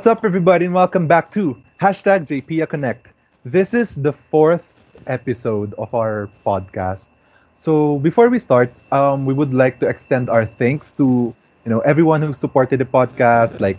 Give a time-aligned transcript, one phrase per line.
[0.00, 3.08] What's up, everybody, and welcome back to hashtag JPia Connect.
[3.44, 4.72] This is the fourth
[5.06, 7.08] episode of our podcast.
[7.54, 11.80] So before we start, um, we would like to extend our thanks to you know
[11.80, 13.76] everyone who supported the podcast, like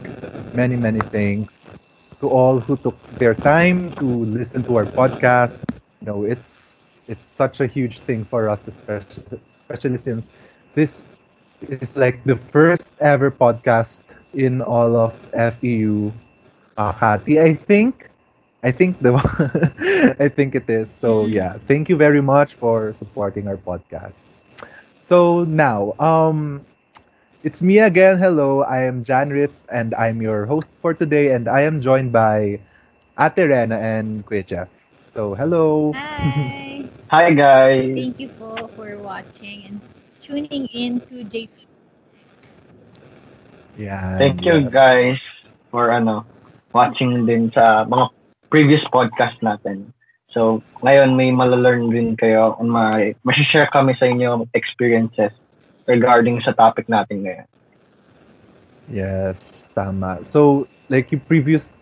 [0.53, 1.73] many many thanks
[2.20, 5.65] to all who took their time to listen to our podcast.
[6.01, 10.30] You know, it's it's such a huge thing for us, especially especially since
[10.77, 11.02] this
[11.66, 16.12] is like the first ever podcast in all of FEU
[16.77, 17.39] Makati.
[17.41, 18.09] I think
[18.63, 19.13] I think the
[20.20, 20.89] I think it is.
[20.89, 24.16] So yeah, thank you very much for supporting our podcast.
[25.02, 26.66] So now, um
[27.44, 28.17] it's me again.
[28.20, 32.11] Hello, I am Jan Ritz and I'm your host for today and I am joined
[32.11, 32.59] by
[33.20, 34.70] Ate Rena and Kuya Jeff.
[35.13, 35.95] So hello.
[35.95, 36.89] Hi.
[37.09, 37.91] Hi guys.
[37.95, 39.80] Thank you po for watching and
[40.23, 41.70] tuning in to JP.
[43.77, 44.17] Yeah.
[44.17, 44.73] Thank you yes.
[44.73, 45.19] guys
[45.72, 46.27] for ano
[46.72, 48.11] watching din sa mga
[48.52, 49.91] previous podcast natin.
[50.31, 53.16] So, ngayon may malalearn din kayo and may
[53.52, 55.36] share kami sa inyo experiences
[55.88, 57.47] regarding sa topic natin ngayon.
[58.92, 60.23] Yes, tama.
[60.23, 61.75] So, like yung previous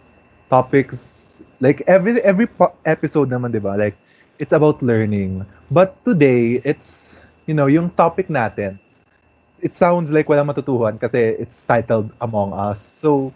[0.50, 2.50] topics, like every every
[2.86, 3.78] episode naman, 'di ba?
[3.78, 3.98] Like
[4.42, 5.46] it's about learning.
[5.70, 8.78] But today, it's you know, yung topic natin,
[9.62, 12.80] it sounds like walang matutuhan kasi it's titled Among Us.
[12.82, 13.34] So,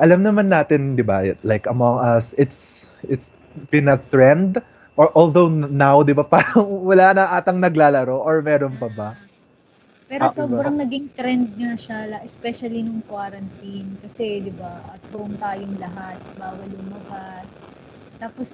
[0.00, 1.24] alam naman natin, 'di ba?
[1.46, 3.32] Like Among Us, it's it's
[3.72, 4.60] been a trend
[4.98, 9.10] or although now, 'di ba, parang wala na atang naglalaro or meron pa ba?
[10.04, 13.96] Pero Ah, sobrang naging trend nga siya, especially nung quarantine.
[14.04, 17.48] Kasi, di ba, at home tayong lahat, bawal lumabas.
[18.20, 18.48] Tapos,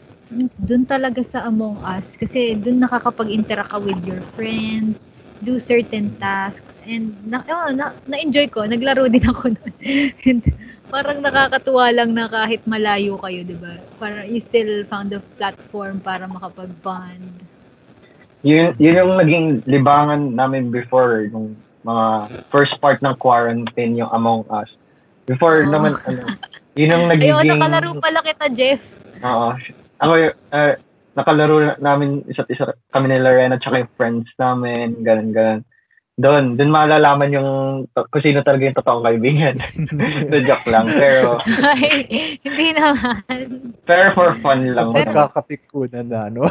[0.63, 5.10] dun talaga sa Among Us, kasi dun nakakapag-interact ka with your friends,
[5.41, 9.73] do certain tasks, and na, oh, na, na-enjoy ko, naglaro din ako nun.
[10.25, 10.43] and
[10.91, 13.79] parang nakakatuwa lang na kahit malayo kayo, di ba?
[13.97, 17.47] Parang you still found a platform para makapag-bond.
[18.43, 24.45] Yun, yun yung naging libangan namin before nung mga first part ng quarantine yung Among
[24.49, 24.69] Us.
[25.25, 25.71] Before Oh.
[25.71, 26.37] naman ano,
[26.75, 28.81] yun yung nagiging Ayun, nakalaro pala kita, Jeff.
[29.21, 29.57] Oo.
[30.01, 30.13] Ako,
[30.53, 30.75] uh,
[31.13, 35.61] nakalaro na- namin isa't isa kami ni Lorena tsaka yung friends namin, ganun, ganun.
[36.15, 37.49] Doon, doon malalaman yung
[37.89, 39.57] kung sino talaga yung totoong kaibigan.
[40.29, 40.85] The joke lang.
[40.93, 42.05] Pero, Ay,
[42.45, 43.73] hindi naman.
[43.83, 44.93] pero for fun lang.
[44.93, 46.45] Pero- Magkakapikunan na, no?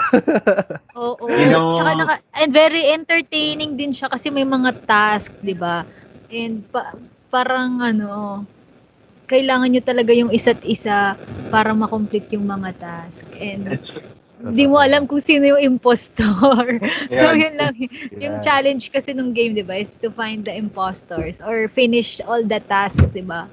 [0.98, 1.30] Oo.
[1.30, 5.86] Yun ang- Tsaka naka, and very entertaining din siya kasi may mga task, di ba?
[6.28, 6.98] And pa,
[7.30, 8.42] parang ano,
[9.30, 11.14] kailangan nyo talaga yung isa't isa
[11.48, 13.22] para makomplete yung mga task.
[13.38, 13.94] And It's,
[14.48, 16.80] di mo alam kung sino yung impostor.
[17.18, 17.74] so, yun lang.
[18.20, 18.44] Yung Yes.
[18.44, 22.60] challenge kasi nung game, di ba, is to find the impostors or finish all the
[22.68, 23.48] tasks, di ba?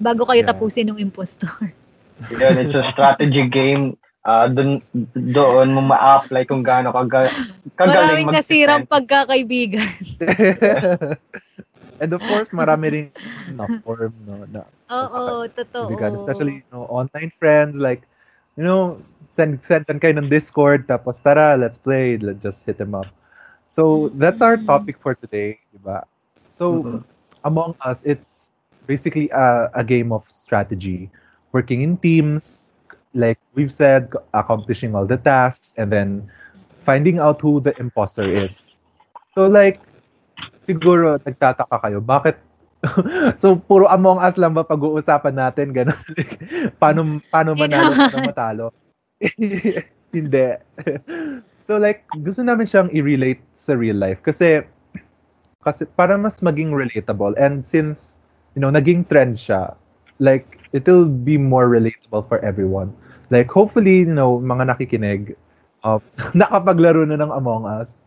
[0.00, 0.46] Bago kayo Yes.
[0.46, 1.52] tapusin ng impostor.
[2.30, 3.96] yun, it's a strategy game.
[4.24, 4.80] Uh, doon,
[5.14, 7.34] doon mo ma-apply kung gaano kaga,
[7.76, 8.88] kagaling Maraming nasirang mag-defend.
[8.88, 9.90] pagkakaibigan.
[12.00, 13.06] And of course, marami rin
[13.46, 15.90] na form, no, na Oo, totoo.
[15.92, 16.14] kaibigan.
[16.14, 18.04] Especially, you know, online friends, like,
[18.56, 19.00] you know,
[19.32, 23.08] send, send kayo ng Discord, tapos tara, let's play, let's just hit them up.
[23.64, 24.68] So, that's our Mhm.
[24.68, 26.04] topic for today, di ba?
[26.52, 27.00] So, Mhm.
[27.42, 28.52] Among Us, it's
[28.86, 31.10] basically a, a game of strategy,
[31.50, 32.60] working in teams,
[33.16, 36.28] like we've said, accomplishing all the tasks, and then
[36.84, 38.68] finding out who the imposter is.
[39.34, 39.80] So like,
[40.62, 42.36] siguro nagtataka kayo, bakit
[43.40, 46.34] so puro Among Us lang ba pag-uusapan natin ganun Like,
[46.82, 48.66] paano paano manalo paano matalo
[50.14, 50.48] hindi.
[51.62, 54.18] So like gusto namin siyang i-relate sa real life.
[54.26, 54.66] Kasi
[55.62, 58.18] kasi para mas maging relatable and since
[58.58, 59.78] you know naging trend siya
[60.18, 62.90] like it'll be more relatable for everyone.
[63.30, 65.38] Like hopefully you know mga nakikinig
[65.86, 66.02] uh,
[66.38, 68.02] nakapaglaro na ng Among Us.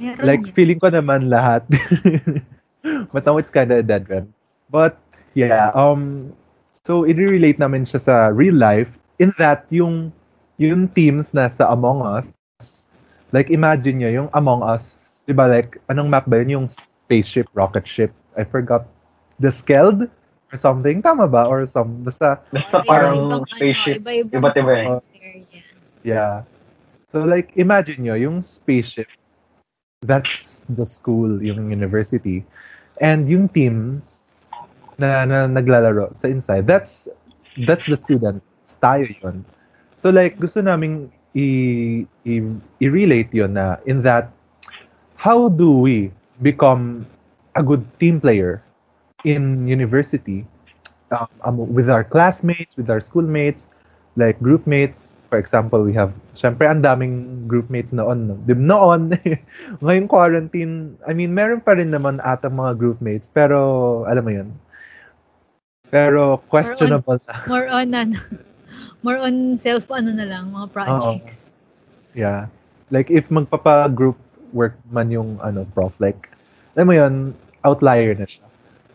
[0.00, 0.54] Meron like yun.
[0.56, 1.66] feeling ko naman lahat.
[3.14, 4.32] But now it's kind of a dead end.
[4.72, 4.96] But
[5.36, 6.32] yeah um
[6.72, 10.12] so i-relate namin siya sa real life in that yung
[10.70, 12.30] yung teams na sa Among Us
[13.34, 17.50] like imagine nyo yung Among Us di ba like anong map ba yun yung spaceship
[17.56, 18.86] rocket ship I forgot
[19.42, 20.06] the Skeld
[20.52, 24.04] or something tama ba or some basta Basta parang spaceship.
[24.04, 24.88] Iba't iba eh.
[26.02, 26.44] Yeah.
[27.08, 29.08] So like imagine nyo yung spaceship
[30.02, 32.44] that's the school, yung university.
[33.00, 34.26] And yung teams
[34.98, 37.08] na, na naglalaro sa inside, that's
[37.66, 38.44] that's the students.
[38.82, 39.46] Tayo yun.
[40.02, 41.46] So like gusto naming i,
[42.26, 42.42] i,
[42.82, 44.34] i-relate yun na in that
[45.14, 46.10] how do we
[46.42, 47.06] become
[47.54, 48.66] a good team player
[49.22, 50.42] in university
[51.14, 53.70] um, um, with our classmates, with our schoolmates,
[54.18, 55.22] like group mates.
[55.30, 58.28] For example, we have, syempre, ang daming group mates noon.
[58.28, 58.34] No?
[58.42, 59.16] Di, noon,
[59.84, 64.32] ngayong quarantine, I mean, meron pa rin naman ata mga group mates, pero, alam mo
[64.34, 64.48] yun,
[65.88, 67.34] pero questionable na.
[67.48, 68.18] More on, ano,
[69.02, 71.36] more on self, ano na lang, mga projects.
[71.36, 72.16] Oo.
[72.16, 72.46] Yeah.
[72.90, 74.16] Like, if magpapa-group
[74.52, 76.30] work man yung, ano, prof, like,
[76.76, 77.14] alam mo yun,
[77.64, 78.46] outlier na siya.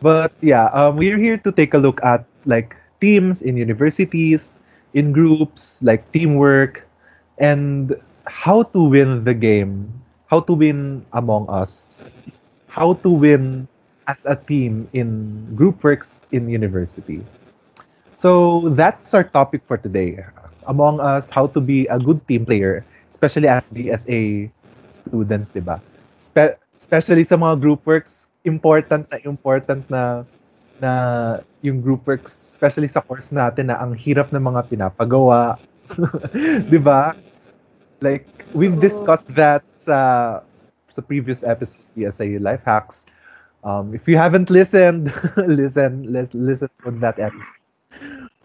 [0.01, 4.53] But, yeah, um, we're here to take a look at, like, teams in universities,
[4.93, 6.85] in groups, like teamwork,
[7.37, 7.93] and
[8.25, 9.89] how to win the game,
[10.27, 12.05] how to win among us,
[12.67, 13.67] how to win
[14.07, 17.21] as a team in group works in university.
[18.17, 20.25] So that's our topic for today.
[20.65, 22.81] Among us, how to be a good team player,
[23.13, 24.49] especially as BSA
[24.89, 25.77] students, di ba?
[26.17, 30.25] Spe- especially sa mga group works, important na important na
[30.81, 30.91] na
[31.61, 35.61] yung group works, especially sa course natin na ang hirap ng mga pinapagawa.
[36.73, 37.13] 'Di ba?
[38.01, 38.25] Like
[38.57, 40.41] we've discussed that sa
[40.89, 43.05] sa previous episode sa Life Hacks.
[43.61, 45.13] Um, if you haven't listened,
[45.45, 47.66] listen, let's listen to that episode.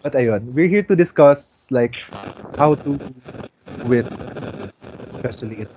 [0.02, 1.94] But ayun, we're here to discuss like
[2.58, 2.98] how to
[3.86, 4.10] with
[5.14, 5.68] especially in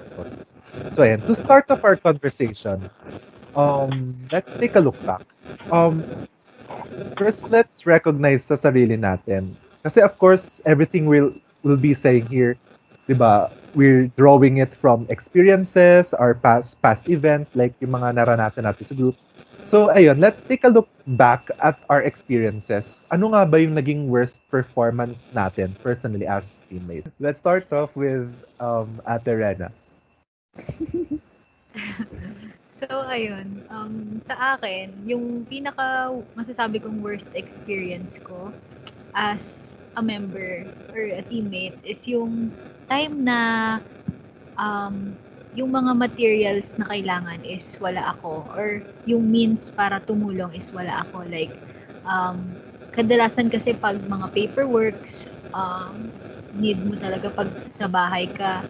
[0.98, 2.90] So ayan, to start off our conversation,
[3.56, 5.22] um, let's take a look back.
[5.70, 6.02] Um,
[7.18, 9.54] first let's recognize sa sarili natin.
[9.86, 11.30] Kasi of course, everything we'll,
[11.62, 12.58] will be saying here,
[13.06, 18.66] di ba, we're drawing it from experiences, our past past events, like yung mga naranasan
[18.66, 19.16] natin sa group.
[19.66, 23.04] So, ayun, let's take a look back at our experiences.
[23.10, 27.10] Ano nga ba yung naging worst performance natin personally as teammates?
[27.18, 28.30] Let's start off with
[28.62, 29.74] um, Ate Rena.
[32.76, 33.64] So, ayun.
[33.72, 38.52] Um, sa akin, yung pinaka masasabi kong worst experience ko
[39.16, 42.52] as a member or a teammate is yung
[42.92, 43.80] time na
[44.60, 45.16] um,
[45.56, 51.08] yung mga materials na kailangan is wala ako or yung means para tumulong is wala
[51.08, 51.24] ako.
[51.32, 51.56] Like,
[52.04, 52.60] um,
[52.92, 56.12] kadalasan kasi pag mga paperworks, um,
[56.60, 57.48] need mo talaga pag
[57.80, 58.68] sa bahay ka,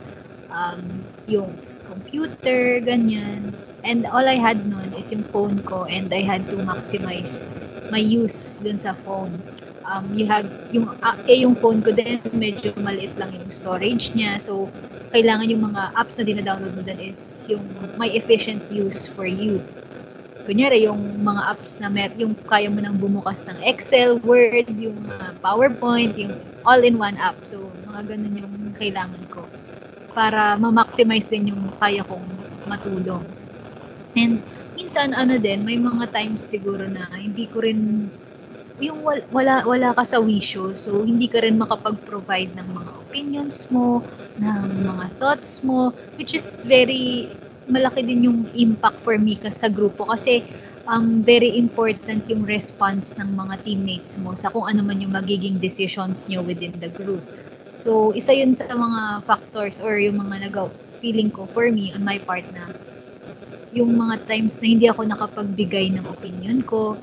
[0.53, 1.57] um, yung
[1.89, 3.57] computer, ganyan.
[3.85, 7.49] And all I had noon is yung phone ko and I had to maximize
[7.89, 9.41] my use dun sa phone.
[9.85, 14.09] Um, you have, yung, uh, eh, yung phone ko din, medyo maliit lang yung storage
[14.17, 14.41] niya.
[14.41, 14.65] So,
[15.13, 17.61] kailangan yung mga apps na dina-download mo dun is yung
[18.01, 19.61] may efficient use for you.
[20.45, 24.97] Kunyari, yung mga apps na mer yung kaya mo nang bumukas ng Excel, Word, yung
[25.21, 26.33] uh, PowerPoint, yung
[26.65, 27.37] all-in-one app.
[27.45, 29.45] So, mga ganun yung kailangan ko
[30.15, 32.25] para ma-maximize din yung kaya kong
[32.65, 33.25] matulong.
[34.15, 34.39] And
[34.79, 38.09] minsan ano din, may mga times siguro na hindi ko rin
[38.83, 44.03] yung wala wala ka sa wisyo so hindi ka rin makapag-provide ng mga opinions mo
[44.35, 47.31] ng mga thoughts mo which is very
[47.71, 50.43] malaki din yung impact for me ka sa grupo kasi
[50.85, 55.57] um, very important yung response ng mga teammates mo sa kung ano man yung magiging
[55.57, 57.21] decisions nyo within the group.
[57.81, 60.69] So, isa yun sa mga factors or yung mga nagaw
[61.01, 62.69] feeling ko for me on my part na
[63.75, 66.95] yung mga times na hindi ako nakapagbigay ng opinion ko,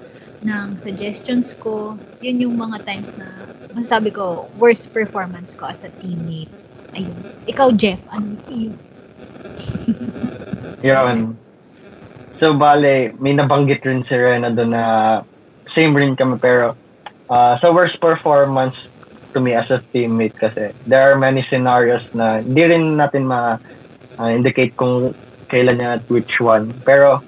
[0.43, 3.31] ng suggestions ko, yun yung mga times na
[3.73, 6.51] masasabi ko, worst performance ko as a teammate.
[6.93, 7.17] Ayun.
[7.49, 8.75] Ikaw, Jeff, ano yun?
[10.87, 11.39] yun.
[12.43, 14.85] So, bale, may nabanggit rin si Rena doon na
[15.73, 16.77] same rin kami pero
[17.31, 18.77] uh, sa worst performance
[19.33, 24.77] to me as a teammate kasi there are many scenarios na hindi rin natin ma-indicate
[24.77, 24.95] uh, kung
[25.49, 26.75] kailan niya at which one.
[26.85, 27.25] Pero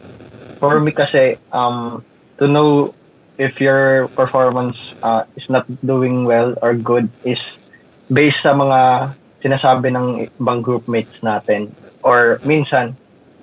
[0.58, 2.04] for me kasi, um,
[2.36, 2.92] to know
[3.38, 7.40] if your performance uh, is not doing well or good is
[8.12, 9.12] based sa mga
[9.42, 10.06] sinasabi ng
[10.40, 11.68] ibang group mates natin.
[12.00, 12.94] Or minsan,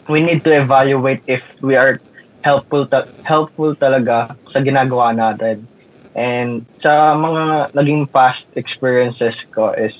[0.09, 2.01] we need to evaluate if we are
[2.41, 5.65] helpful ta- helpful talaga sa ginagawa natin.
[6.17, 9.95] And sa mga naging past experiences ko is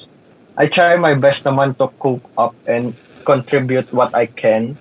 [0.60, 2.91] I try my best naman to cope up and
[3.24, 4.75] contribute what I can.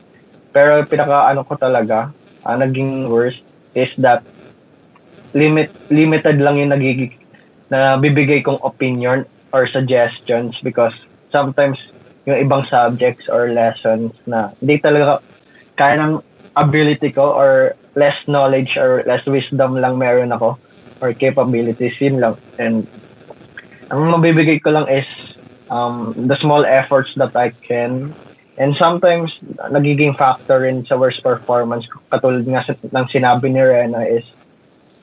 [0.51, 2.11] Pero pinaka ano ko talaga,
[2.43, 3.39] uh, naging worst
[3.79, 4.27] is that
[5.33, 7.15] limit limited lang yung nagiging
[7.71, 9.23] na bibigay kong opinion
[9.55, 10.95] or suggestions because
[11.31, 11.79] sometimes
[12.27, 15.23] yung ibang subjects or lessons na hindi talaga
[15.79, 16.19] kaya ng
[16.59, 20.59] ability ko or less knowledge or less wisdom lang meron ako
[21.01, 22.37] or capabilities yun lang.
[22.61, 22.85] And
[23.91, 25.09] ang mabibigay ko lang is
[25.73, 28.15] um, the small efforts that I can.
[28.61, 29.33] And sometimes,
[29.73, 34.27] nagiging factor rin sa worst performance, katulad nga ng sinabi ni Rena is,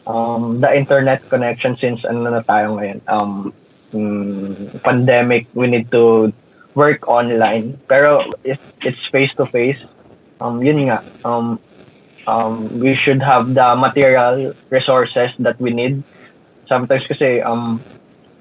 [0.07, 3.53] um, the internet connection since ano na tayo ngayon, um,
[3.91, 6.31] mm, pandemic, we need to
[6.73, 7.75] work online.
[7.91, 9.83] Pero if it's face-to-face,
[10.39, 11.59] um, yun nga, um,
[12.25, 16.01] um, we should have the material resources that we need.
[16.71, 17.83] Sometimes kasi, um,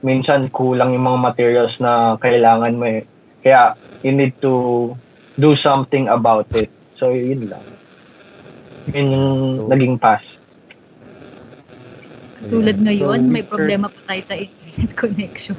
[0.06, 3.02] minsan kulang yung mga materials na kailangan mo eh.
[3.42, 3.74] Kaya,
[4.06, 4.94] you need to
[5.38, 6.70] do something about it.
[6.96, 7.62] So, yun lang.
[8.94, 9.30] Yun yung
[9.66, 10.35] naging pass.
[12.48, 15.56] Tulad ngayon, So, may problema pa tayo sa internet connection.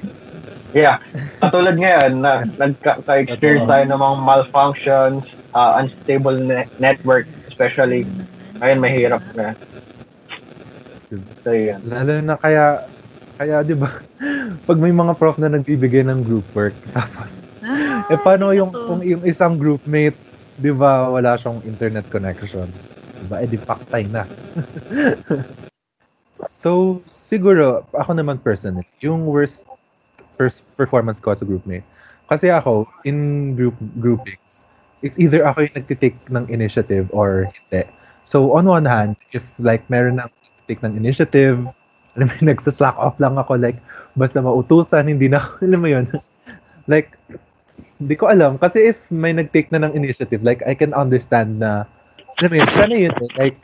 [0.72, 1.00] Yeah.
[1.39, 8.03] Katulad ngayon, na, nagka-experience tayo ng mga malfunctions, uh, unstable ne- network, especially.
[8.58, 9.56] Ngayon, mahirap na.
[11.41, 11.79] So, yun.
[11.88, 12.84] Lalo na kaya,
[13.38, 13.88] kaya di ba,
[14.67, 18.79] pag may mga prof na nagbibigay ng group work, tapos, Ah, eh paano yung, ito.
[18.86, 20.15] kung yung isang groupmate,
[20.56, 22.70] di ba, wala siyang internet connection?
[23.17, 24.24] Di ba, eh di paktay na.
[26.48, 29.68] So, siguro, ako naman personally, yung worst
[30.38, 31.86] first performance ko sa groupmate,
[32.27, 34.68] kasi ako, in group groupings,
[35.01, 37.88] it's either ako yung nagtitake ng initiative or hindi.
[38.27, 40.27] So, on one hand, if like meron na
[40.68, 41.63] take ng initiative,
[42.18, 43.77] alam mo, nagsaslack off lang ako, like,
[44.18, 46.10] basta mautusan, hindi na, alam mo yun,
[46.89, 47.13] like,
[48.01, 51.86] hindi ko alam, kasi if may nag-take na ng initiative, like, I can understand na,
[52.42, 53.32] alam mo yun, siya na yun, eh.
[53.38, 53.58] like,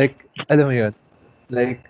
[0.00, 0.16] like,
[0.48, 0.92] alam mo yun,
[1.52, 1.84] like,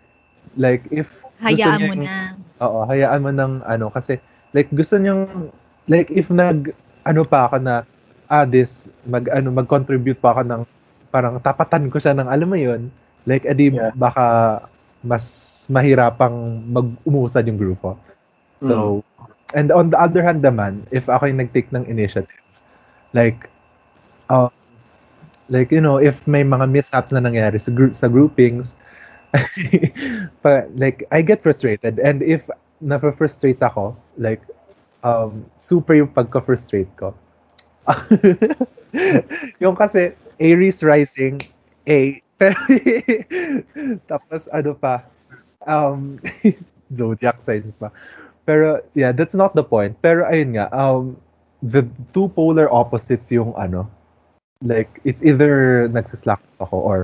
[0.55, 2.17] like, if, Hayaan niya mo yung- na.
[2.61, 4.21] Oo, hayaan mo ng ano kasi
[4.53, 5.49] like gusto niyang
[5.89, 6.77] like if nag
[7.09, 7.89] ano pa ako na
[8.29, 10.63] ah this mag ano mag-contribute pa ako ng
[11.09, 12.93] parang tapatan ko siya ng alam mo yun
[13.25, 13.97] like edi Yeah.
[13.97, 14.61] baka
[15.01, 15.25] mas
[15.67, 16.37] mahirapang
[16.69, 17.97] mag-umusad yung grupo.
[18.61, 19.01] So
[19.57, 22.45] and on the other hand naman if ako yung nag-take ng initiative
[23.17, 23.49] like
[24.29, 24.53] um
[25.49, 28.77] like you know if may mga mishaps na nangyari sa group sa groupings
[30.43, 31.99] pa, like I get frustrated.
[31.99, 32.49] And if
[32.81, 34.41] na-frustrate ako like
[35.05, 37.15] um super yung pagka-frustrate ko.
[39.63, 41.39] Yung kasi Aries rising
[41.87, 42.19] A.
[42.41, 42.57] Pero
[44.11, 45.05] tapos ano pa
[45.69, 46.19] um
[46.93, 47.93] zodiac signs pa.
[48.45, 49.95] Pero yeah that's not the point.
[50.03, 51.17] Pero ayun nga um
[51.63, 51.85] the
[52.17, 53.85] two polar opposites yung ano
[54.65, 56.99] like it's either nagsislack ako or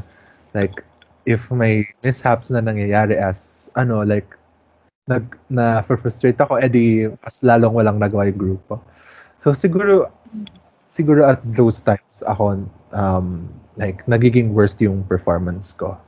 [0.52, 0.85] like
[1.26, 4.38] if may mishaps na nangyayari as ano like
[5.11, 8.78] nag na frustrate ako edi mas lalong walang nagawa yung grupo
[9.37, 10.09] so siguro
[10.87, 12.64] siguro at those times ako
[12.97, 16.00] um like nagiging worst yung performance ko.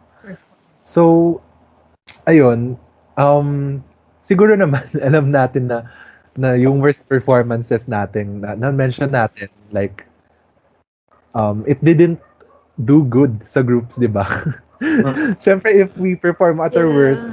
[0.81, 1.37] So
[2.25, 2.81] ayun
[3.21, 3.81] um
[4.25, 5.85] siguro naman alam natin na
[6.39, 10.09] na yung worst performances natin na, na mention natin like
[11.37, 12.21] um it didn't
[12.87, 14.25] do good sa groups di ba
[15.43, 17.27] Siyempre, if we perform at our worst,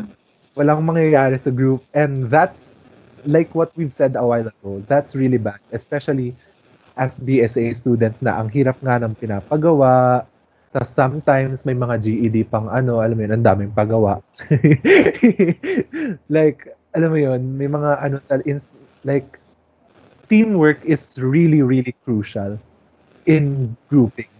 [0.55, 1.83] walang mangyayari sa group.
[1.93, 4.83] And that's like what we've said a while ago.
[4.87, 5.59] That's really bad.
[5.71, 6.33] Especially
[6.95, 10.23] as BSA students na ang hirap nga ng pinapagawa.
[10.71, 14.19] Tapos sometimes may mga GED pang ano, alam mo yun, ang daming pagawa.
[16.35, 18.19] like, alam mo yun, may mga ano,
[19.03, 19.39] like,
[20.27, 22.59] teamwork is really, really crucial
[23.27, 24.31] in grouping.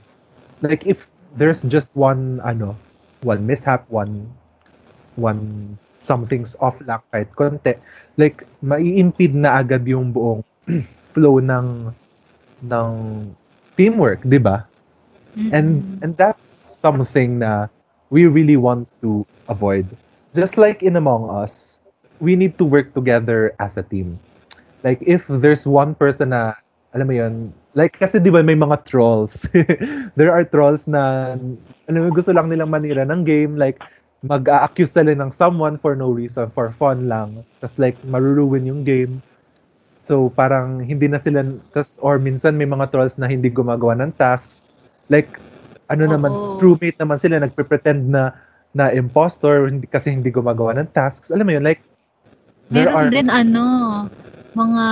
[0.60, 2.76] Like, if there's just one, ano,
[3.26, 4.30] one mishap, one
[5.18, 7.74] one something's off lang kahit konti,
[8.22, 10.46] like mai-impede na agad yung buong
[11.18, 11.90] flow ng
[12.70, 12.92] ng
[13.74, 14.70] teamwork, 'di ba?
[15.52, 17.68] And and that's something na
[18.08, 19.84] we really want to avoid.
[20.32, 21.80] Just like in Among Us,
[22.24, 24.16] we need to work together as a team.
[24.84, 26.56] Like if there's one person na
[26.96, 27.34] alam mo yun,
[27.76, 29.44] like kasi 'di ba may mga trolls.
[30.18, 31.36] There are trolls na
[31.92, 33.84] alam mo gusto lang nilang manira ng game like
[34.26, 37.46] mag-a-accuse sila ng someone for no reason, for fun lang.
[37.62, 39.22] Tapos like, maruruin yung game.
[40.06, 44.14] So, parang hindi na sila, tas, or minsan may mga trolls na hindi gumagawa ng
[44.18, 44.66] tasks.
[45.10, 45.42] Like,
[45.90, 48.34] ano naman, crewmate naman sila, nagpre-pretend na
[48.76, 51.34] na impostor hindi, kasi hindi gumagawa ng tasks.
[51.34, 51.82] Alam mo yun, like,
[52.70, 53.66] there Meron are, din ano,
[54.54, 54.86] mga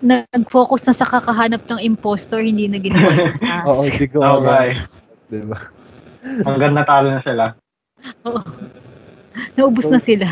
[0.00, 3.66] nag-focus na sa kakahanap ng impostor, hindi na ginawa yung task.
[3.68, 4.40] oo, hindi gumagawa.
[4.40, 4.68] Okay.
[5.30, 5.58] Diba?
[6.44, 7.44] Hanggang natalo na sila.
[8.24, 8.40] Oo.
[9.54, 10.26] Naubos na sila.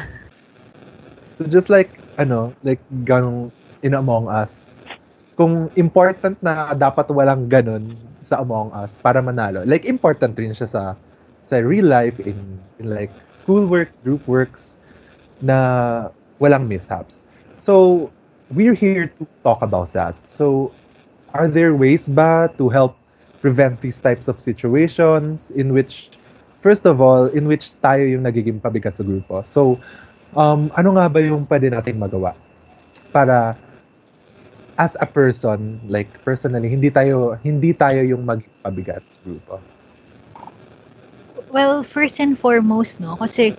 [1.38, 3.52] So just like, ano, like ganong
[3.86, 4.74] in Among Us,
[5.38, 7.94] kung important na dapat walang ganon
[8.26, 10.82] sa Among Us para manalo, like important rin siya sa
[11.46, 12.36] sa real life, in,
[12.76, 14.76] in like schoolwork, group works,
[15.40, 16.10] na
[16.42, 17.24] walang mishaps.
[17.56, 18.10] So,
[18.50, 20.16] we're here to talk about that.
[20.28, 20.72] So,
[21.34, 22.96] are there ways ba to help
[23.40, 26.10] prevent these types of situations in which
[26.62, 29.46] first of all, in which tayo yung nagiging pabigat sa grupo.
[29.46, 29.78] So,
[30.34, 32.34] um, ano nga ba yung pwede nating magawa
[33.14, 33.54] para
[34.78, 39.54] as a person, like personally, hindi tayo hindi tayo yung maging pabigat sa grupo?
[41.48, 43.56] Well, first and foremost, no, kasi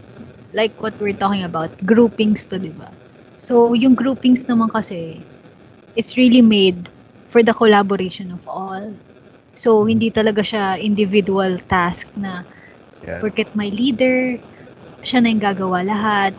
[0.54, 2.92] like what we're talking about, groupings to, di ba?
[3.40, 5.24] So, yung groupings naman kasi,
[5.96, 6.88] it's really made
[7.32, 8.94] for the collaboration of all.
[9.56, 12.44] So, hindi talaga siya individual task na
[13.04, 13.24] Yes.
[13.24, 14.40] porket may leader,
[15.04, 16.34] siya na yung gagawa lahat.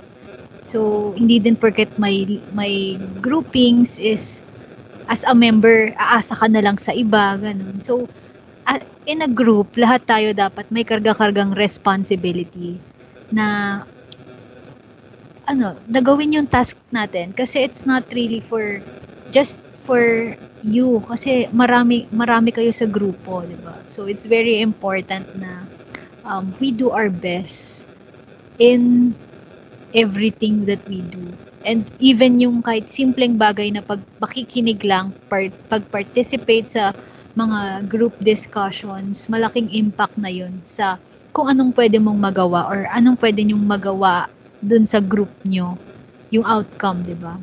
[0.71, 4.41] So, hindi din porket may, may groupings is
[5.11, 7.83] as a member, aasa ka na lang sa iba, ganun.
[7.83, 8.07] So,
[9.09, 12.79] in a group, lahat tayo dapat may karga-kargang responsibility
[13.35, 13.83] na
[15.51, 18.79] ano, nagawin yung task natin kasi it's not really for
[19.35, 20.31] just for
[20.63, 23.75] you kasi marami marami kayo sa grupo, 'di ba?
[23.91, 25.67] So it's very important na
[26.23, 27.83] um, we do our best
[28.63, 29.11] in
[29.91, 31.35] everything that we do.
[31.67, 36.95] And even yung kahit simpleng bagay na pag pakikinig lang, part, pag-participate sa
[37.35, 40.97] mga group discussions, malaking impact na yun sa
[41.35, 44.31] kung anong pwede mong magawa or anong pwede nyong magawa
[44.61, 45.77] dun sa group nyo,
[46.31, 47.37] yung outcome, di ba?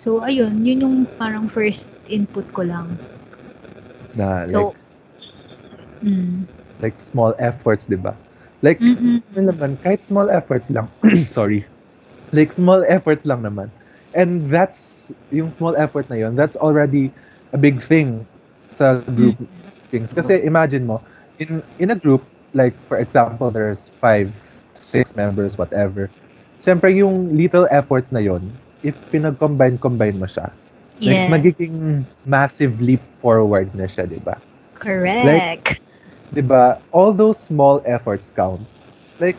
[0.00, 2.98] So, ayun, yun yung parang first input ko lang.
[4.14, 4.74] Na like So,
[6.04, 6.44] mm,
[6.80, 8.14] like small efforts, 'di ba?
[8.62, 10.88] Like mm-mm, yun naman, kahit small efforts lang.
[11.28, 11.64] sorry.
[12.32, 13.70] Like small efforts lang naman.
[14.14, 17.10] And that's yung small effort na yun, that's already
[17.52, 18.24] a big thing
[18.70, 19.36] sa group
[19.90, 20.12] things.
[20.14, 21.02] Kasi imagine mo,
[21.38, 22.22] in in a group,
[22.54, 24.30] like for example, there's five,
[24.72, 26.10] six members, whatever.
[26.64, 28.40] Siyempre, yung little efforts na yon
[28.80, 30.48] if pinag-combine-combine mo siya,
[31.04, 34.40] like yeah, magiging massive leap forward na siya, di ba?
[34.84, 35.80] correct.
[36.34, 36.82] 'di ba?
[36.92, 38.62] All those small efforts count.
[39.22, 39.38] Like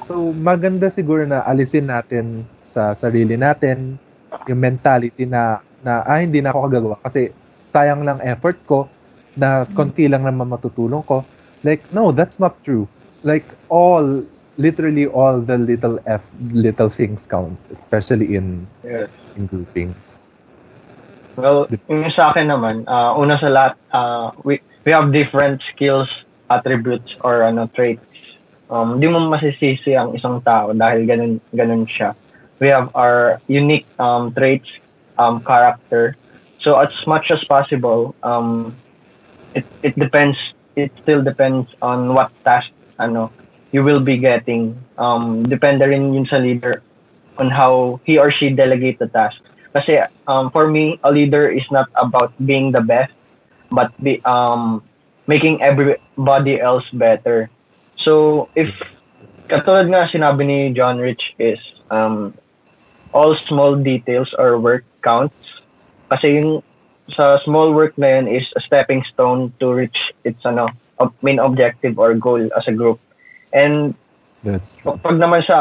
[0.00, 4.00] so maganda siguro na alisin natin sa sarili natin
[4.48, 7.34] yung mentality na na ah, hindi na ako kagagawa kasi
[7.66, 8.86] sayang lang effort ko
[9.36, 11.26] na konti lang naman matutulong ko.
[11.66, 12.86] Like no, that's not true.
[13.22, 14.24] Like all
[14.58, 19.08] literally all the little f little things count, especially in Yes.
[19.36, 20.30] in groupings.
[21.36, 26.08] Well, yung sa akin naman, uh, una sa lahat, uh, we, we have different skills,
[26.52, 28.04] attributes, or ano, traits.
[28.68, 32.12] Um, di mo masisisi ang isang tao dahil ganun, ganun siya.
[32.60, 34.68] We have our unique um, traits,
[35.16, 36.16] um, character.
[36.60, 38.76] So as much as possible, um,
[39.56, 40.36] it, it depends,
[40.76, 42.68] it still depends on what task
[43.00, 43.32] ano,
[43.72, 44.76] you will be getting.
[44.96, 46.84] Um, depende rin yun sa leader
[47.38, 49.40] on how he or she delegate the task.
[49.72, 53.12] Kasi um, for me, a leader is not about being the best,
[53.72, 54.84] but be, um,
[55.26, 57.48] making everybody else better.
[57.96, 58.68] So if
[59.48, 61.58] katulad nga sinabi ni John Rich is
[61.88, 62.36] um,
[63.16, 65.36] all small details or work counts.
[66.12, 66.60] Kasi yung
[67.16, 70.68] sa small work na yun is a stepping stone to reach its ano
[71.24, 73.00] main objective or goal as a group.
[73.52, 73.94] And
[74.42, 74.98] That's true.
[74.98, 75.56] pag naman sa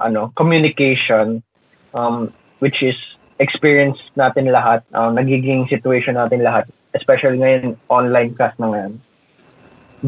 [0.00, 1.44] ano communication
[1.92, 2.32] um
[2.64, 2.96] which is
[3.36, 6.64] experience natin lahat um, nagiging situation natin lahat
[6.96, 8.92] especially ngayon online class na ngayon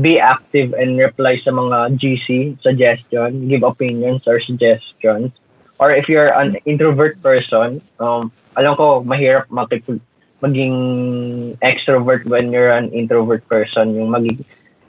[0.01, 5.29] be active and reply sa mga GC suggestion give opinions or suggestions
[5.77, 10.01] or if you're an introvert person um alam ko mahirap makipag
[10.41, 10.77] maging
[11.65, 14.41] extrovert when you're an introvert person yung maging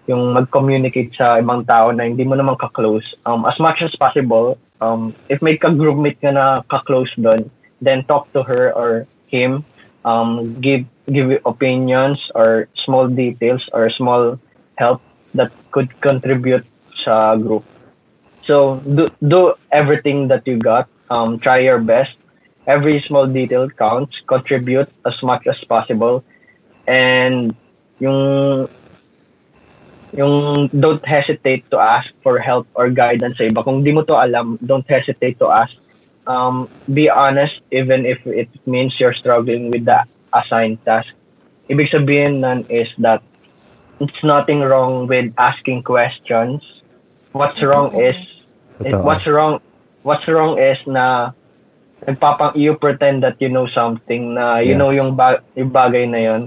[0.08, 3.06] yung mag-communicate sa ibang tao na hindi mo naman ka-close.
[3.28, 7.52] Um, as much as possible, um, if may ka-groupmate ka na ka-close doon,
[7.84, 9.68] then talk to her or him,
[10.08, 14.40] um, give give opinions or small details or small
[14.76, 15.04] help
[15.36, 16.66] that could contribute
[17.04, 17.64] sa group.
[18.48, 20.88] So do do everything that you got.
[21.12, 22.16] Um, try your best.
[22.68, 24.16] Every small detail counts.
[24.28, 26.24] Contribute as much as possible,
[26.88, 27.56] and
[28.00, 28.68] yung
[30.18, 33.62] yung don't hesitate to ask for help or guidance sa iba.
[33.62, 35.72] Kung di mo to alam, don't hesitate to ask.
[36.28, 40.04] Um, be honest even if it means you're struggling with the
[40.36, 41.08] assigned task.
[41.72, 43.24] Ibig sabihin nun is that
[44.02, 46.66] it's nothing wrong with asking questions.
[47.32, 48.18] What's wrong is
[48.84, 49.62] it, what's wrong
[50.04, 51.32] what's wrong is na
[52.04, 54.80] nagpapa you pretend that you know something na you Yes.
[54.82, 56.42] know yung, ba- yung bagay na yun.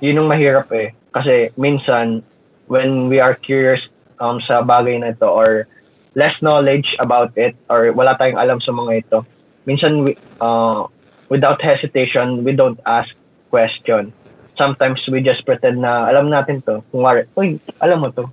[0.00, 0.94] Yun yung mahirap eh.
[1.10, 2.22] Kasi minsan
[2.68, 3.80] when we are curious
[4.20, 5.66] um, sa bagay na ito or
[6.14, 9.18] less knowledge about it or wala tayong alam sa mga ito,
[9.66, 10.84] minsan we, uh,
[11.28, 13.12] without hesitation, we don't ask
[13.50, 14.12] question.
[14.56, 16.82] Sometimes we just pretend na alam natin to.
[16.90, 18.26] Kung wari, uy, alam mo to.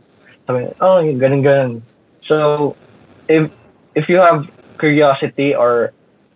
[0.46, 1.74] Sabi, oh, ganun ganun.
[2.26, 2.74] So,
[3.30, 3.50] if
[3.94, 5.94] if you have curiosity or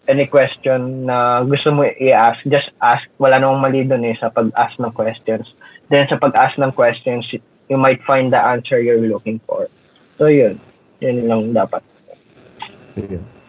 [0.10, 3.06] any question na gusto mo i-ask, just ask.
[3.22, 5.46] Wala namang mali doon eh sa pag-ask ng questions.
[5.94, 7.26] Then sa pag-ask ng questions,
[7.70, 9.70] you might find the answer you're looking for.
[10.18, 10.60] So yun,
[11.00, 11.86] yun lang dapat.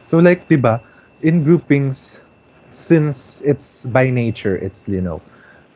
[0.07, 0.79] So like, di ba,
[1.25, 2.21] in groupings,
[2.71, 5.21] since it's by nature, it's, you know,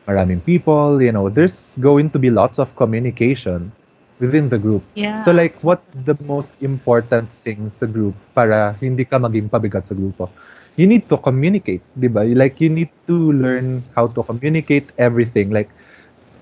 [0.07, 3.71] maraming people, you know, there's going to be lots of communication
[4.19, 4.83] within the group.
[4.93, 5.23] Yeah.
[5.23, 9.95] So like, what's the most important thing sa group para hindi ka maging pabigat sa
[9.97, 10.29] grupo?
[10.75, 12.27] You need to communicate, di ba?
[12.27, 15.51] Like, you need to learn how to communicate everything.
[15.51, 15.71] Like,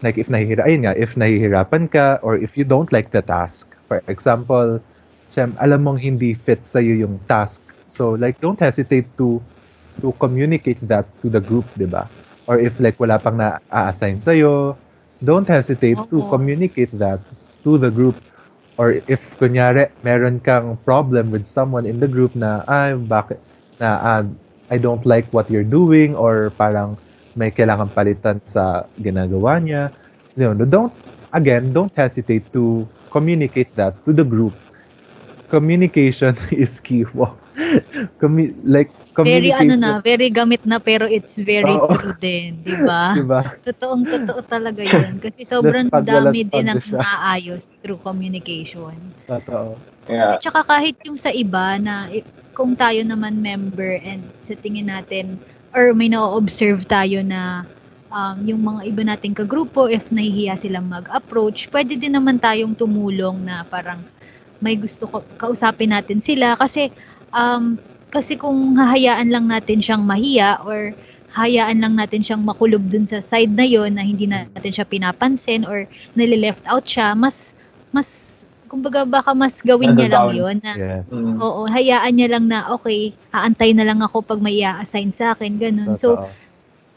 [0.04, 3.72] like if nahihira, ayun nga, if nahihirapan ka or if you don't like the task,
[3.88, 4.78] for example,
[5.32, 7.64] syem, alam mong hindi fit sa'yo yung task.
[7.88, 9.40] So, like, don't hesitate to
[10.02, 12.10] to communicate that to the group, di ba?
[12.50, 14.76] Or if like wala pang na-assign sa'yo,
[15.24, 16.30] don't hesitate to Oo.
[16.34, 17.24] communicate that
[17.64, 18.18] to the group.
[18.76, 23.38] Or if kunyari, meron kang problem with someone in the group na, ay, bakit,
[23.78, 24.22] na ah,
[24.74, 26.98] I don't like what you're doing or parang
[27.34, 29.90] may kailangan palitan sa ginagawa niya.
[30.34, 30.94] You know, don't,
[31.32, 34.54] again, don't hesitate to communicate that to the group.
[35.48, 37.06] Communication is key.
[37.14, 37.38] Wow.
[38.18, 41.86] Commu- like, very ano na, very gamit na pero it's very Oo.
[41.94, 43.14] true din, di ba?
[43.18, 43.46] Diba?
[43.62, 45.22] Totoong totoo talaga yun.
[45.22, 47.00] Kasi sobrang Laspag dami din ang laspag na siya.
[47.06, 48.98] maaayos through communication.
[49.30, 49.78] Totoo.
[50.10, 50.34] Yeah.
[50.34, 52.26] At saka kahit yung sa iba na i-
[52.58, 55.38] kung tayo naman member and sa tingin natin
[55.74, 57.66] or may na-observe tayo na
[58.14, 63.42] um, yung mga iba nating kagrupo, if nahihiya silang mag-approach, pwede din naman tayong tumulong
[63.42, 64.06] na parang
[64.62, 66.56] may gusto ko, kausapin natin sila.
[66.56, 66.94] Kasi
[67.34, 67.76] um,
[68.14, 70.94] kasi kung hahayaan lang natin siyang mahiya or
[71.34, 75.66] hayaan lang natin siyang makulob dun sa side na yon na hindi natin siya pinapansin
[75.66, 77.58] or nili-left out siya, mas
[77.90, 78.42] mas
[78.74, 80.42] kumbaga baka mas gawin niya lang Nado-down.
[80.42, 81.14] yon na Yes.
[81.14, 81.38] Mm.
[81.38, 85.62] Oo, hayaan niya lang na, okay, aantay na lang ako pag may i-assign sa akin,
[85.62, 85.94] ganun.
[85.94, 86.34] So, Totoo.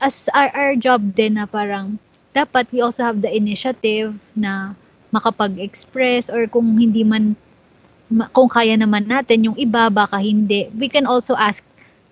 [0.01, 2.01] as our, our job din na parang,
[2.33, 4.73] dapat we also have the initiative na
[5.13, 7.37] makapag-express or kung hindi man,
[8.09, 10.73] ma- kung kaya naman natin, yung iba, baka hindi.
[10.73, 11.61] We can also ask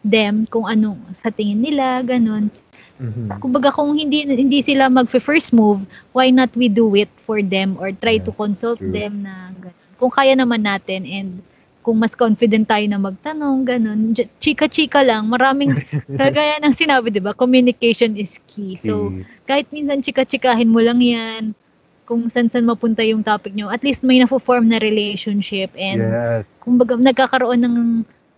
[0.04, 2.52] them kung ano sa tingin nila, ganun.
[2.94, 3.42] Mhm.
[3.42, 5.82] Kumbaga kung hindi hindi sila mag-first move,
[6.14, 8.94] why not we do it for them or try to Yes, consult true.
[8.94, 9.76] them na ganun.
[9.98, 11.30] Kung kaya naman natin and
[11.84, 14.16] kung mas confident tayo na magtanong, ganun.
[14.40, 15.76] Chika-chika lang, maraming,
[16.20, 18.72] kagaya ng sinabi, di ba, communication is key.
[18.80, 19.12] So,
[19.44, 21.52] kahit minsan chika-chikahin mo lang yan,
[22.08, 26.60] kung saan-saan mapunta yung topic nyo, at least may na-form na relationship and yes.
[26.60, 27.76] kumbaga nagkakaroon ng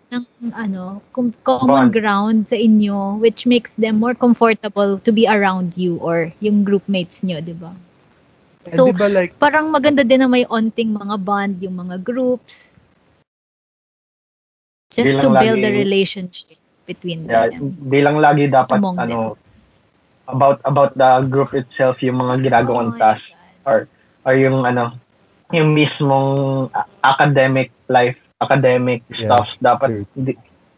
[0.07, 1.92] ng ano, com- common Bond.
[1.92, 7.27] ground sa inyo which makes them more comfortable to be around you or yung groupmates
[7.27, 7.75] nyo, 'di ba?
[8.66, 12.03] And so, di ba like, Parang maganda din na may onting mga bond yung mga
[12.03, 12.71] groups
[14.90, 17.75] just to build a lagi- relationship between Yeah, them.
[17.77, 19.19] di lang lagi dapat Among ano
[20.27, 23.27] about about the group itself yung mga ginagawang Oh task
[23.62, 23.87] or
[24.23, 24.95] or yung ano
[25.51, 29.49] yung mismong a- academic life academic Yes, stuff.
[29.61, 30.07] Dapat true.
[30.16, 30.33] di,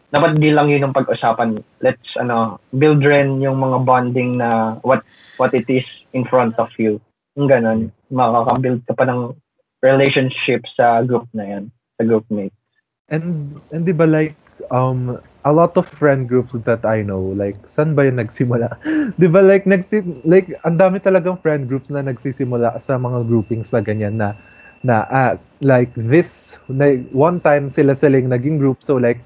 [0.09, 1.59] dapat di lang yun ang pag-usapan.
[1.83, 5.03] Let's ano build rin yung mga bonding na what
[5.37, 6.97] what it is in front of you.
[7.37, 7.93] Yung ganun.
[8.09, 9.35] Makaka-build ka pa ng
[9.79, 11.63] relationship sa group na yan
[11.95, 12.55] sa groupmate.
[13.09, 14.35] And, and di ba like,
[14.69, 15.17] um,
[15.47, 18.75] a lot of friend groups that I know, like, saan ba yung nagsimula?
[19.21, 23.71] di ba like, nagsi, like, ang dami talagang friend groups na nagsisimula sa mga groupings
[23.71, 24.35] na ganyan na,
[24.83, 29.19] na, ah, like, this, na, one time sila silang naging group, so like,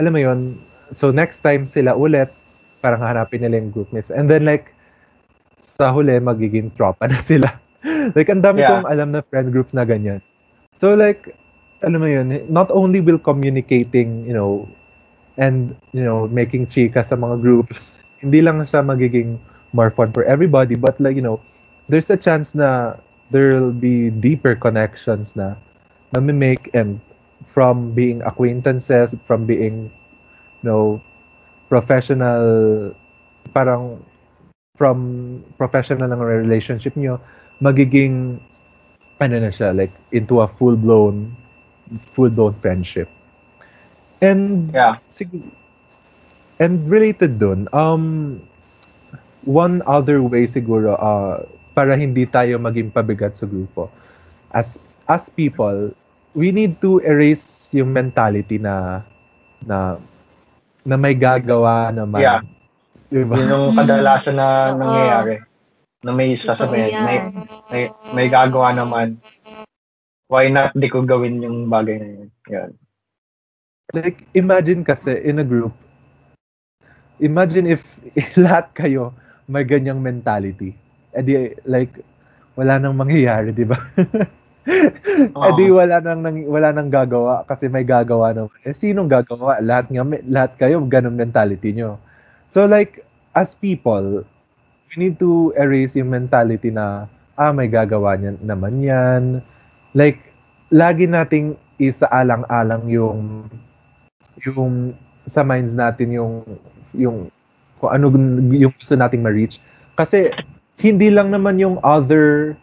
[0.00, 0.40] alam mo yun,
[0.92, 2.32] so next time sila ulit,
[2.80, 4.12] parang hanapin nila yung groupmates.
[4.12, 4.72] And then like,
[5.60, 7.48] sa huli, magiging tropa na sila.
[8.16, 8.68] like, ang dami Yeah.
[8.68, 10.20] kong alam na friend groups na ganyan.
[10.72, 11.32] So like,
[11.84, 14.68] alam mo yun, not only will communicating, you know,
[15.36, 19.36] and, you know, making chika sa mga groups, hindi lang siya magiging
[19.76, 21.40] more fun for everybody, but like, you know,
[21.88, 22.96] there's a chance na
[23.30, 25.56] there'll be deeper connections na
[26.14, 27.00] make and
[27.46, 29.90] from being acquaintances, from being,
[30.62, 31.00] you know,
[31.68, 32.94] professional,
[33.54, 34.02] parang
[34.76, 37.20] from professional ng relationship nyo,
[37.62, 38.38] magiging,
[39.22, 41.30] ano na siya, like, into a full-blown,
[42.14, 43.06] full-blown friendship.
[44.22, 45.46] And, yeah sig-
[46.58, 48.42] and related dun, um,
[49.46, 53.90] one other way siguro, uh, para hindi tayo maging pabigat sa grupo,
[54.54, 54.78] as,
[55.10, 55.90] as people,
[56.32, 59.02] we need to erase yung mentality na,
[59.66, 59.98] na,
[60.86, 62.22] na may gagawa naman.
[62.22, 62.40] Yeah.
[63.14, 63.38] Diba?
[63.38, 64.78] yun yung kadalasan na Oo.
[64.80, 65.36] nangyayari
[66.02, 67.30] na may sasabihin may yan.
[67.70, 67.82] may
[68.12, 69.16] may gagawa naman
[70.26, 72.28] why not di ko gawin yung bagay na yun.
[72.50, 72.70] Yan.
[73.94, 75.70] Like, imagine kasi in a group,
[77.22, 77.86] imagine if
[78.40, 79.14] lahat kayo
[79.46, 80.74] may ganyang mentality.
[81.14, 82.02] Eh di, like,
[82.58, 83.78] wala nang mangyayari, di ba?
[85.46, 88.52] eh di wala nang, nang wala nang gagawa kasi may gagawa naman.
[88.64, 89.60] Eh sinong gagawa?
[89.60, 92.00] Lahat nga lahat kayo ganun mentality nyo.
[92.48, 93.04] So like
[93.36, 94.24] as people,
[94.88, 99.22] we need to erase yung mentality na ah may gagawa niyan naman yan.
[99.92, 100.32] Like
[100.72, 103.20] lagi nating isaalang-alang yung
[104.48, 104.96] yung
[105.28, 106.34] sa minds natin yung
[106.96, 107.28] yung
[107.82, 108.08] kung ano
[108.48, 109.60] yung gusto nating ma-reach.
[109.92, 110.32] Kasi
[110.78, 112.56] hindi lang naman yung other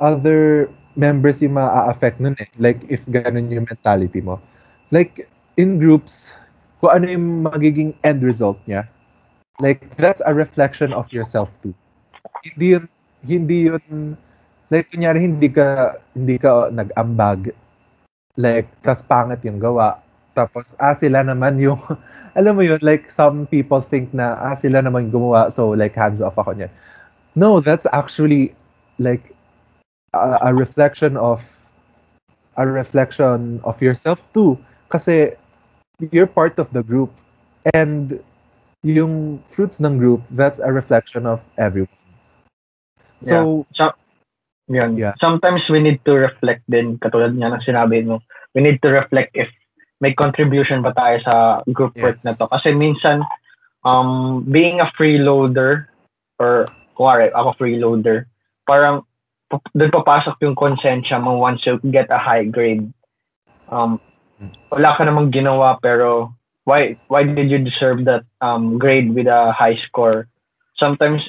[0.00, 2.48] other members yung ma-affect nun eh.
[2.60, 4.40] Like, if ganun yung mentality mo.
[4.92, 6.36] Like, in groups,
[6.80, 8.88] kung ano yung magiging end result niya,
[9.60, 11.72] like, that's a reflection of yourself too.
[12.44, 12.84] Hindi yun,
[13.24, 13.82] hindi yun,
[14.68, 17.54] like, kunyari, hindi ka, hindi ka nag-ambag,
[18.36, 21.80] like, tas pangit yung gawa, tapos, ah, sila naman yung,
[22.38, 26.20] alam mo yun, like, some people think na, ah, sila naman gumawa, so, like, hands
[26.24, 26.72] off ako niyan.
[27.34, 28.54] No, that's actually,
[28.98, 29.34] like,
[30.14, 31.44] a, a reflection of
[32.56, 34.58] a reflection of yourself too
[34.92, 35.32] kasi
[36.12, 37.08] you're part of the group
[37.72, 38.20] and
[38.84, 41.88] yung fruits ng group that's a reflection of everyone
[43.24, 43.96] so yeah.
[44.70, 44.96] Yan.
[44.96, 45.12] Yeah.
[45.20, 48.22] Sometimes we need to reflect din, katulad nga ng sinabi mo,
[48.54, 49.50] we need to reflect if
[50.00, 51.34] may contribution ba tayo sa
[51.74, 52.02] group yes.
[52.02, 52.46] work na to.
[52.48, 53.26] Kasi minsan,
[53.84, 55.92] um, being a freeloader,
[56.38, 56.64] or,
[56.94, 58.28] kuwari, ako freeloader,
[58.64, 59.04] parang
[59.76, 62.88] doon papasok yung konsensya mo once you get a high grade.
[63.68, 64.00] Um,
[64.72, 66.32] wala ka namang ginawa pero
[66.64, 70.28] why why did you deserve that um, grade with a high score?
[70.78, 71.20] Sometimes,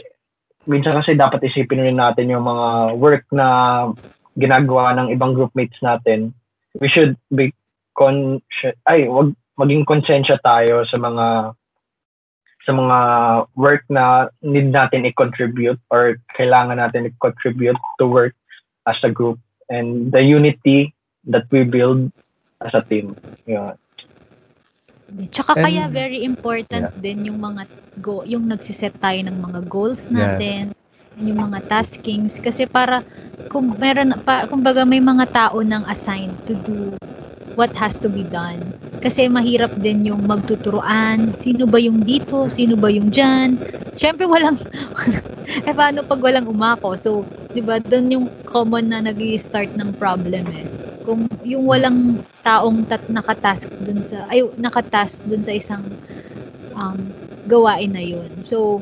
[0.65, 3.47] minsan kasi dapat isipin rin natin yung mga work na
[4.39, 6.33] ginagawa ng ibang groupmates natin.
[6.79, 7.53] We should be
[7.93, 11.53] conscious, ay, wag maging konsensya tayo sa mga
[12.63, 12.97] sa mga
[13.59, 18.35] work na need natin i-contribute or kailangan natin i-contribute to work
[18.87, 20.95] as a group and the unity
[21.27, 22.11] that we build
[22.63, 23.15] as a team.
[23.47, 23.75] Yeah.
[25.31, 27.03] Tsaka and, kaya very important yeah.
[27.03, 27.67] din yung mga
[28.01, 30.82] go yung nagsiset tayo ng mga goals natin, yes.
[31.21, 33.05] Yung mga taskings kasi para
[33.49, 36.93] kung meron pa, kumbaga may mga tao nang assigned to do
[37.53, 38.61] what has to be done.
[39.03, 43.59] Kasi mahirap din yung magtuturuan, sino ba yung dito, sino ba yung dyan.
[43.93, 44.57] Siyempre walang,
[45.67, 46.97] eh paano pag walang umako?
[46.97, 47.09] So,
[47.53, 50.65] di ba, doon yung common na nag start ng problem eh.
[51.03, 55.83] Kung yung walang taong tat nakatask dun sa, ay, nakatask dun sa isang
[56.73, 57.11] um,
[57.45, 58.31] gawain na yun.
[58.47, 58.81] So,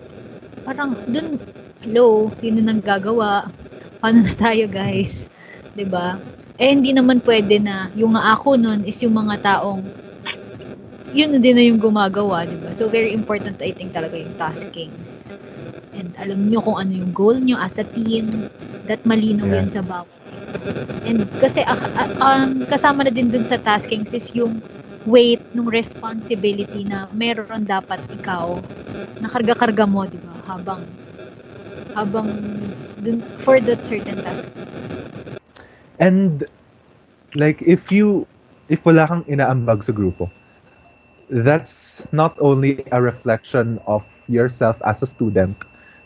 [0.64, 1.42] parang dun,
[1.82, 3.50] hello, sino nang gagawa?
[3.98, 5.26] Paano na tayo guys?
[5.74, 6.22] 'di ba?
[6.62, 9.82] Eh, hindi naman pwede na yung ako nun is yung mga taong
[11.12, 12.72] yun din na yung gumagawa, di ba?
[12.72, 15.36] So, very important, I think, talaga yung taskings.
[15.92, 18.48] And alam nyo kung ano yung goal nyo as a team,
[18.88, 19.56] that malinaw yes.
[19.60, 20.20] yan sa bawat.
[21.04, 24.64] And kasi uh, uh, um, kasama na din dun sa taskings is yung
[25.04, 28.56] weight ng responsibility na meron dapat ikaw
[29.20, 30.32] na karga-karga mo, di ba?
[30.48, 30.80] Habang
[31.96, 32.28] habang
[33.04, 34.48] dun, for that certain task.
[36.00, 36.44] And
[37.36, 38.28] like if you
[38.72, 40.32] if wala kang inaambag sa grupo,
[41.32, 45.56] that's not only a reflection of yourself as a student,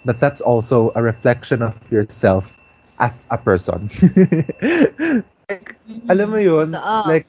[0.06, 2.54] but that's also a reflection of yourself
[3.00, 3.90] as a person.
[5.50, 5.76] like,
[6.10, 6.78] alam mo yun,
[7.10, 7.26] like,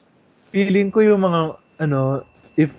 [0.53, 2.23] feeling ko yung mga, ano,
[2.55, 2.73] if,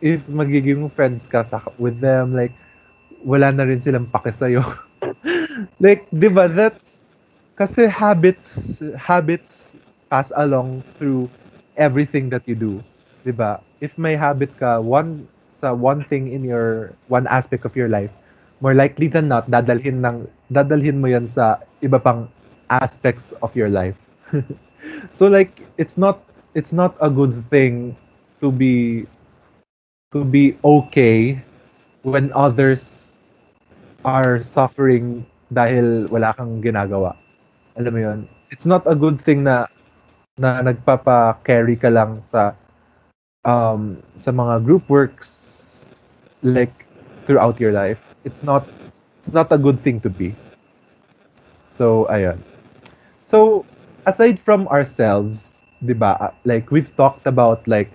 [0.00, 2.52] if magiging friends ka sa, with them, like,
[3.24, 4.64] wala na rin silang pake sa'yo.
[5.80, 7.02] like, di ba, that's,
[7.56, 9.76] kasi habits, habits
[10.10, 11.30] pass along through
[11.76, 12.82] everything that you do.
[13.24, 13.62] 'Di ba?
[13.80, 18.10] If may habit ka one sa one thing in your one aspect of your life,
[18.60, 22.28] more likely than not dadalhin ng dadalhin mo 'yan sa iba pang
[22.70, 23.98] aspects of your life.
[25.16, 26.20] so like it's not
[26.54, 27.96] it's not a good thing
[28.42, 29.06] to be
[30.12, 31.42] to be okay
[32.02, 33.18] when others
[34.04, 37.16] are suffering dahil wala kang ginagawa.
[37.74, 38.18] Alam mo yun?
[38.52, 39.66] It's not a good thing na
[40.38, 42.54] na nagpapa-carry ka lang sa
[43.48, 45.90] um, sa mga group works
[46.44, 46.72] like
[47.26, 48.00] throughout your life.
[48.22, 48.68] It's not
[49.18, 50.36] it's not a good thing to be.
[51.72, 52.38] So, ayun.
[53.26, 53.66] So,
[54.06, 56.36] aside from ourselves, 'di ba?
[56.46, 57.90] Like we've talked about like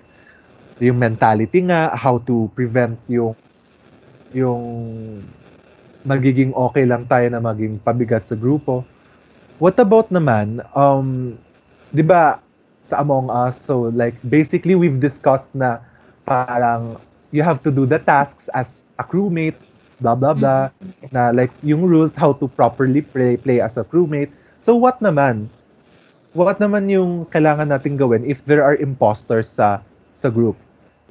[0.80, 3.36] yung mentality nga, how to prevent yung
[4.32, 4.64] yung
[6.08, 8.88] magiging okay lang tayo na maging pabigat sa grupo.
[9.60, 11.36] What about naman, um,
[11.92, 12.40] 'di ba,
[12.84, 15.84] sa Among Us, so like basically we've discussed na
[16.24, 16.98] parang
[17.30, 19.60] you have to do the tasks as a crewmate,
[20.02, 20.72] blah blah blah,
[21.12, 24.32] na like yung rules how to properly play play as a crewmate.
[24.58, 25.52] So what naman?
[26.34, 29.84] What naman yung kailangan nating gawin if there are imposters sa
[30.16, 30.56] sa group?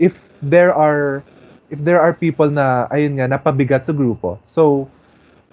[0.00, 1.22] If there are
[1.68, 4.40] if there are people na ayun nga napabigat sa grupo.
[4.48, 4.88] So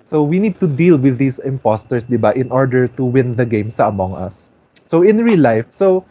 [0.08, 3.48] so we need to deal with these imposters, 'di ba, in order to win the
[3.48, 4.50] game sa Among Us.
[4.88, 6.06] So in real life, so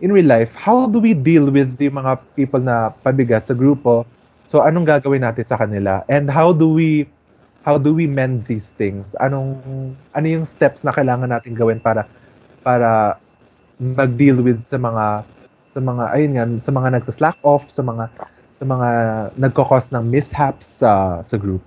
[0.00, 4.04] in real life, how do we deal with the mga people na pabigat sa grupo?
[4.46, 6.04] So anong gagawin natin sa kanila?
[6.06, 7.08] And how do we
[7.66, 9.16] how do we mend these things?
[9.18, 9.58] Anong
[10.14, 12.06] ano yung steps na kailangan natin gawin para
[12.62, 13.18] para
[13.80, 15.26] mag-deal with sa mga
[15.70, 18.08] sa mga ayun nga sa mga nagsa-slack off, sa mga
[18.56, 18.88] sa mga
[19.36, 21.60] nagko-cause ng mishaps sa sa group?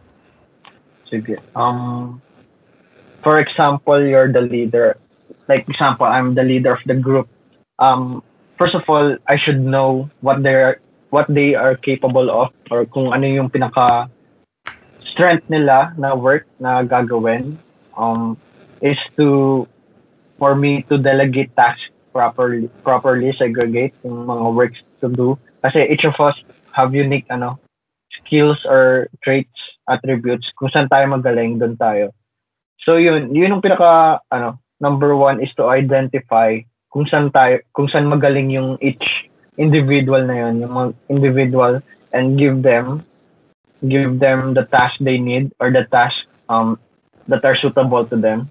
[1.05, 1.37] Sige.
[1.53, 2.17] Um,
[3.21, 4.97] for example, you're the leader.
[5.45, 7.29] Like example, I'm the leader of the group.
[7.77, 8.25] Um,
[8.57, 10.81] first of all, I should know what they're
[11.13, 14.09] what they are capable of or kung ano yung pinaka
[15.05, 17.57] strength nila na work na gagawin
[17.97, 18.37] um
[18.85, 19.65] is to
[20.37, 25.33] for me to delegate tasks properly properly segregate yung mga works to do
[25.65, 26.37] kasi each of us
[26.79, 27.59] have unique ano
[28.23, 32.15] skills or traits attributes kung saan tayo magaling doon tayo.
[32.79, 36.55] So yun yun yung pinaka ano number one is to identify
[36.89, 39.27] kung saan tayo kung saan magaling yung each
[39.59, 41.73] individual na yun yung mga individual
[42.15, 43.03] and give them
[43.83, 46.15] give them the task they need or the task
[46.47, 46.79] um
[47.29, 48.49] that are suitable to them.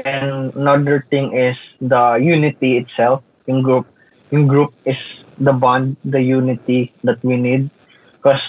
[0.00, 3.22] And another thing is the unity itself.
[3.46, 3.86] Yung group
[4.30, 4.98] yung group is
[5.40, 7.72] the bond the unity that we need.
[8.20, 8.44] Because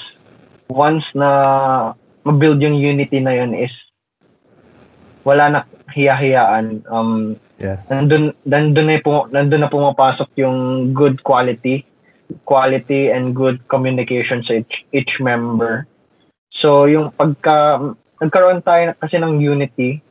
[0.68, 1.94] once na
[2.28, 3.72] ma-build yung unity na yun is
[5.24, 5.60] wala na
[5.92, 6.84] hiya-hiyaan.
[6.92, 7.94] Um Yes.
[7.94, 11.86] nandun nandun na po nandun na pumapasok yung good quality
[12.48, 15.86] quality and good communication sa each, each member.
[16.56, 17.80] So yung pagka
[18.18, 20.02] nagkaroon tayo kasi ng unity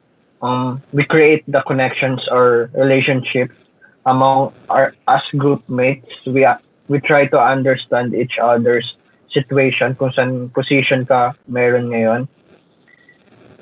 [0.46, 3.54] um we create the connections or relationships
[4.06, 6.08] among our as group mates.
[6.26, 6.46] We
[6.90, 8.98] we try to understand each other's
[9.30, 12.26] situation kung saan position ka meron ngayon.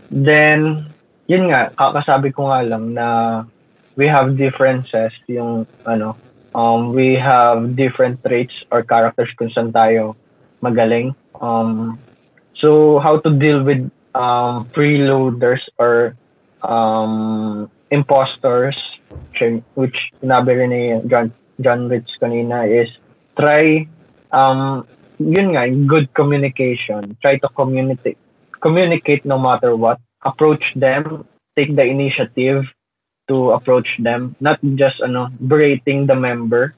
[0.09, 0.89] Then
[1.29, 3.09] yun nga kakasabi ko nga lang na
[4.01, 6.17] we have differences yung ano
[6.57, 10.17] um we have different traits or characters kung saan tayo
[10.65, 11.13] magaling.
[11.37, 12.01] Um
[12.57, 13.85] so how to deal with
[14.17, 16.17] um freeloaders or
[16.65, 18.77] um imposters
[19.77, 22.89] which, sinabi rin ni John John Rich kanina is
[23.39, 23.87] try
[24.35, 24.83] um
[25.23, 27.17] yun nga good communication.
[27.23, 28.19] Try to communicate
[28.59, 30.03] communicate no matter what.
[30.27, 31.27] Approach them.
[31.55, 32.67] Take the initiative
[33.31, 34.35] to approach them.
[34.43, 36.75] Not just ano berating the member.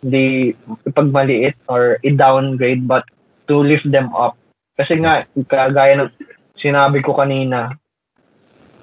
[0.00, 0.54] The
[0.86, 3.02] ipagmaliit or i-downgrade but
[3.50, 4.38] to lift them up.
[4.78, 6.12] Kasi nga kagaya ng
[6.54, 7.74] sinabi ko kanina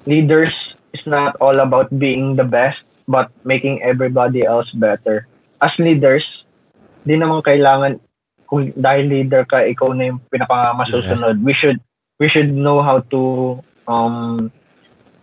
[0.04, 0.52] leaders
[0.92, 5.24] is not all about being the best but making everybody else better.
[5.64, 6.24] As leaders
[7.06, 8.02] di naman kailangan
[8.46, 11.78] kung dahil leader ka ikaw na yung pinakamasusunod we should
[12.18, 14.50] we should know how to um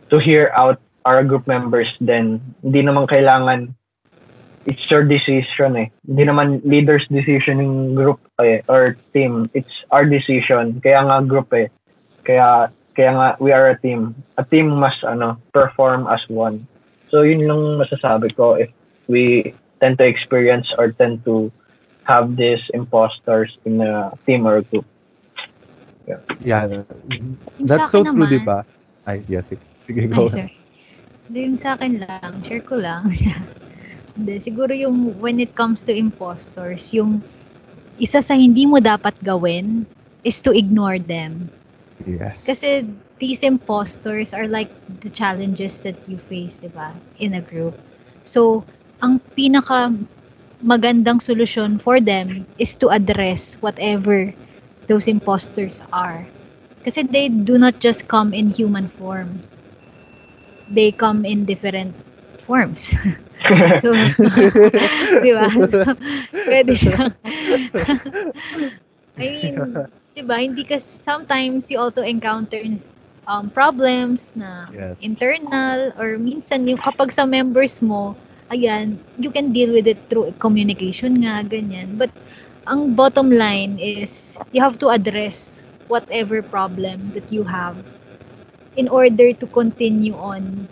[0.09, 2.39] to hear out our group members then.
[2.63, 3.75] Hindi naman kailangan
[4.65, 5.87] it's your decision eh.
[6.07, 9.51] Hindi naman leader's decision yung group eh, or team.
[9.53, 10.79] It's our decision.
[10.79, 11.67] Kaya nga group eh.
[12.23, 14.15] Kaya kaya nga we are a team.
[14.39, 16.63] A team must ano perform as one.
[17.11, 18.71] So yun lang masasabi ko if
[19.11, 21.51] we tend to experience or tend to
[22.03, 24.85] have these imposters in a team or group
[26.43, 26.67] Yeah.
[26.67, 28.59] Yung That's so akin true, naman- di ba?
[29.07, 29.55] Ay, yes.
[29.87, 30.27] Sige, Ay, go.
[30.27, 30.47] sir.
[31.31, 33.07] Yung sa akin lang, share ko lang.
[34.19, 37.23] Hindi, siguro yung when it comes to imposters, yung
[37.97, 39.87] isa sa hindi mo dapat gawin
[40.21, 41.49] is to ignore them.
[42.05, 42.45] Yes.
[42.45, 42.85] Kasi
[43.17, 44.69] these imposters are like
[45.01, 47.73] the challenges that you face, di ba, in a group.
[48.27, 48.61] So,
[49.01, 49.95] ang pinaka
[50.63, 54.33] magandang solution for them is to address whatever
[54.87, 56.25] those imposters are.
[56.83, 59.39] Kasi they do not just come in human form.
[60.69, 61.93] They come in different
[62.47, 62.89] forms.
[63.81, 63.93] so,
[65.23, 65.47] di ba?
[66.47, 67.13] Pwede siyang,
[69.19, 69.55] I mean,
[70.15, 72.59] di ba, hindi kasi, sometimes you also encounter
[73.27, 74.99] um, problems na Yes.
[75.03, 78.15] internal or minsan yung kapag sa members mo,
[78.51, 81.95] ayan, you can deal with it through communication nga, ganyan.
[81.97, 82.11] But
[82.67, 87.77] ang bottom line is you have to address whatever problem that you have
[88.75, 90.67] in order to continue on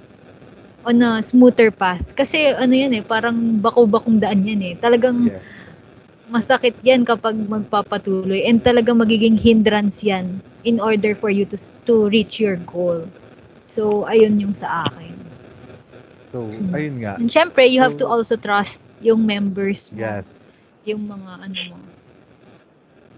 [0.86, 2.03] on a smoother path.
[2.15, 4.74] Kasi ano yan eh, parang bako-bakong daan yan eh.
[4.80, 5.82] Talagang Yes.
[6.32, 12.07] masakit yan kapag magpapatuloy and talagang magiging hindrance yan in order for you to to
[12.09, 13.05] reach your goal.
[13.69, 15.20] So, ayun yung sa akin.
[16.32, 17.19] So, ayun nga.
[17.19, 19.99] And syempre, you have to So- also trust yung members mo.
[19.99, 20.39] Yes.
[20.88, 21.77] Yung mga ano mo.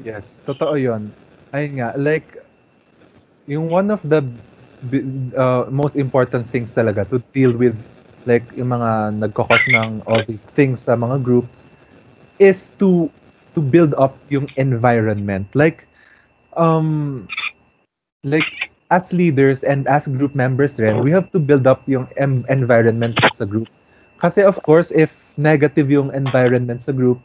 [0.01, 1.14] Yes, totoo 'yon.
[1.53, 2.41] Ayun nga, like
[3.45, 4.26] yung one of the
[5.38, 7.76] uh, most important things talaga to deal with
[8.26, 11.68] like yung mga nagkakos ng all these things sa mga groups
[12.39, 13.11] is to
[13.53, 15.45] to build up yung environment.
[15.53, 15.86] Like
[16.55, 17.28] um
[18.24, 18.47] like
[18.92, 22.08] as leaders and as group members rin, we have to build up yung
[22.50, 23.70] environment sa group.
[24.20, 27.20] Kasi of course, if negative yung environment sa group,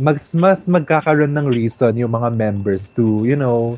[0.00, 3.76] mas mas magkakaroon ng reason yung mga members to, you know,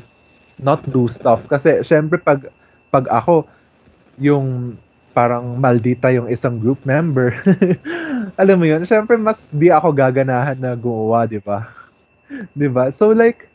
[0.61, 1.43] not do stuff.
[1.51, 2.47] Kasi syempre pag
[2.89, 3.45] pag ako
[4.17, 4.77] yung
[5.11, 7.33] parang maldita yung isang group member,
[8.41, 11.65] alam mo yun, syempre mas di ako gaganahan na gumawa, di ba?
[12.59, 12.93] di ba?
[12.93, 13.49] So like,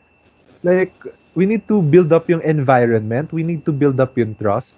[0.61, 0.91] like,
[1.35, 4.77] we need to build up yung environment, we need to build up yung trust,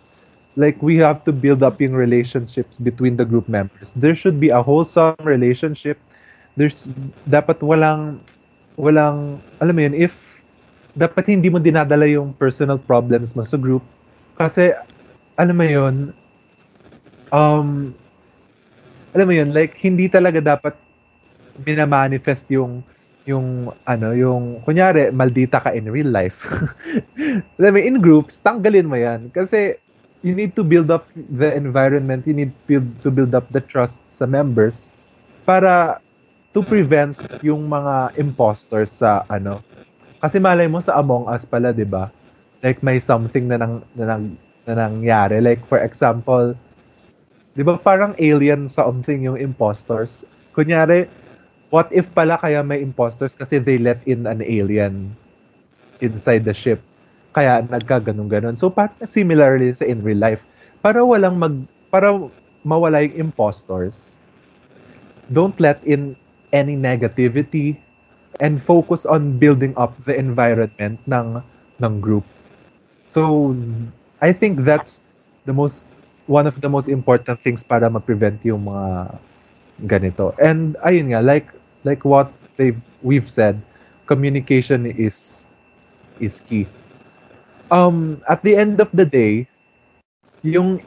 [0.56, 3.92] like we have to build up yung relationships between the group members.
[3.96, 6.00] There should be a wholesome relationship.
[6.56, 6.88] There's
[7.28, 8.24] dapat walang
[8.80, 10.40] walang alam mo yun if
[10.96, 13.84] dapat hindi mo dinadala yung personal problems mo sa group.
[14.40, 14.72] Kasi
[15.36, 15.96] alam mo yun
[17.36, 17.92] um
[19.12, 20.76] alam mo yun like hindi talaga dapat
[21.68, 22.80] minamanifest yung
[23.26, 26.46] yung ano yung kunyari maldita ka in real life.
[27.58, 29.34] Alam mo in groups tanggalin mo yan.
[29.34, 29.78] Kasi
[30.22, 31.06] you need to build up
[31.38, 34.90] the environment you need build, to build up the trust sa members
[35.46, 36.02] para
[36.54, 39.62] to prevent yung mga imposters sa ano.
[40.22, 42.14] Kasi malay mo sa Among Us pala 'di ba?
[42.62, 44.38] Like may something na nang na, nang,
[44.70, 45.42] na nangyari.
[45.42, 46.54] Like for example
[47.58, 51.10] 'di ba parang alien something yung imposters kunyari
[51.76, 55.12] what if pala kaya may imposters kasi they let in an alien
[56.00, 56.80] inside the ship
[57.36, 60.48] kaya nagkaganon ganon so pat similarly sa in real life
[60.80, 62.16] para walang mag para
[62.64, 64.16] mawala yung imposters
[65.36, 66.16] don't let in
[66.56, 67.76] any negativity
[68.40, 71.40] and focus on building up the environment ng
[71.84, 72.24] ng group.
[73.08, 73.56] So
[74.22, 75.02] I think that's
[75.46, 75.88] the most
[76.26, 79.20] one of the most important things para ma-prevent yung mga
[79.86, 80.34] ganito.
[80.42, 81.48] And ayun nga like
[81.88, 82.74] like what they
[83.06, 83.62] we've said,
[84.10, 85.46] communication is
[86.20, 86.66] is key.
[87.72, 89.46] Um at the end of the day,
[90.42, 90.82] yung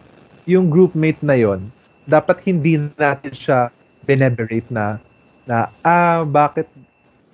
[0.45, 1.73] yung groupmate na yon
[2.09, 3.69] dapat hindi natin siya
[4.09, 4.97] beneberate na
[5.45, 6.65] na ah bakit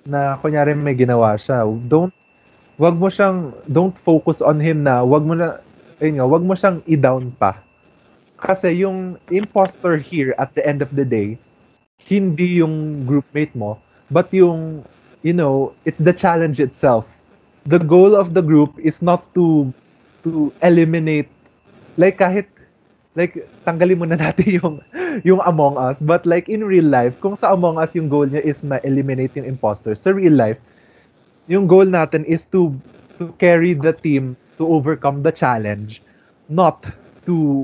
[0.03, 2.11] na kunyari may ginawa siya don't
[2.75, 5.63] wag mo siyang don't focus on him na wag mo na
[6.03, 7.55] ayun nga wag mo siyang i-down pa
[8.35, 11.39] kasi yung imposter here at the end of the day
[12.05, 13.81] hindi yung groupmate mo
[14.13, 14.85] but yung
[15.25, 17.09] you know it's the challenge itself.
[17.65, 19.73] The goal of the group is not to
[20.21, 21.25] to eliminate
[21.97, 22.45] like kahit
[23.17, 24.75] like tanggalin muna natin yung
[25.25, 28.43] yung Among Us but like in real life kung sa Among Us yung goal niya
[28.45, 30.59] is ma-eliminate yung imposters sa real life
[31.47, 32.75] yung goal natin is to
[33.17, 36.03] to carry the team to overcome the challenge
[36.51, 36.83] not
[37.23, 37.63] to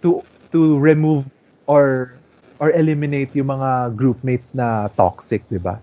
[0.00, 1.28] to to remove
[1.68, 2.15] or
[2.58, 5.80] or eliminate yung mga groupmates na toxic, 'di ba?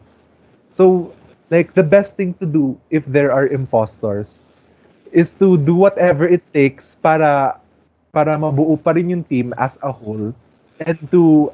[0.74, 1.14] So
[1.54, 4.42] like the best thing to do if there are imposters
[5.14, 7.62] is to do whatever it takes para
[8.10, 10.34] para mabuo pa rin yung team as a whole
[10.82, 11.54] and to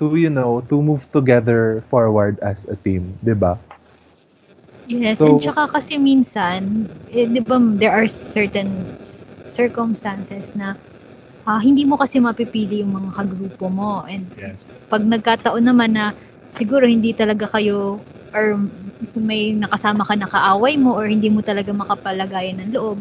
[0.00, 3.60] to you know to move together forward as a team 'di ba
[4.84, 8.68] Yes, So- and tsaka kasi minsan, eh, di ba, there are certain
[9.48, 10.76] circumstances na
[11.44, 14.04] ah, hindi mo kasi mapipili yung mga kagrupo mo.
[14.08, 16.14] And yes pag nagkataon naman na
[16.54, 17.98] siguro hindi talaga kayo
[18.34, 18.58] or
[19.18, 22.98] may nakasama ka na kaaway mo or hindi mo talaga makapalagayan ng loob,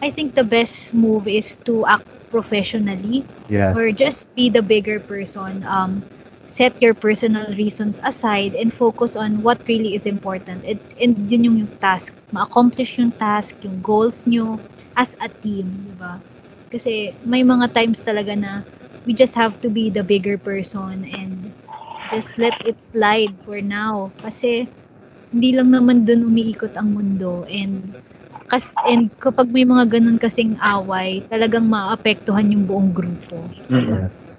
[0.00, 5.00] I think the best move is to act professionally yes or just be the bigger
[5.00, 5.64] person.
[5.64, 6.04] Um,
[6.46, 10.62] set your personal reasons aside and focus on what really is important.
[10.64, 12.14] It, and yun yung, yung task.
[12.30, 14.60] Ma-accomplish yung task, yung goals nyo
[14.94, 16.16] as a team, di ba?
[16.70, 18.66] Kasi may mga times talaga na
[19.06, 21.54] we just have to be the bigger person and
[22.10, 24.10] just let it slide for now.
[24.22, 24.66] Kasi
[25.30, 27.94] hindi lang naman dun umiikot ang mundo and
[28.46, 33.42] kas and kapag may mga ganun kasing away, talagang maapektuhan yung buong grupo.
[33.66, 34.06] Mm.
[34.06, 34.36] yes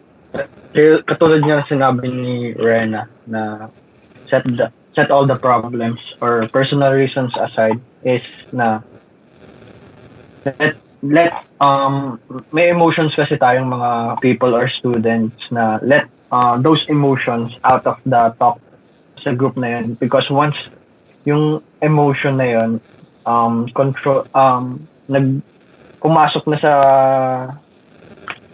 [0.78, 3.72] Kaya katulad nga ng sinabi ni Rena na
[4.30, 8.84] set the, set all the problems or personal reasons aside is na
[10.46, 12.18] let let um
[12.50, 17.98] may emotions kasi tayong mga people or students na let uh, those emotions out of
[18.06, 18.58] the talk
[19.22, 19.94] sa group na yun.
[19.98, 20.58] Because once
[21.28, 22.72] yung emotion na yun
[23.28, 25.44] um control um nag
[26.00, 26.74] pumasok na sa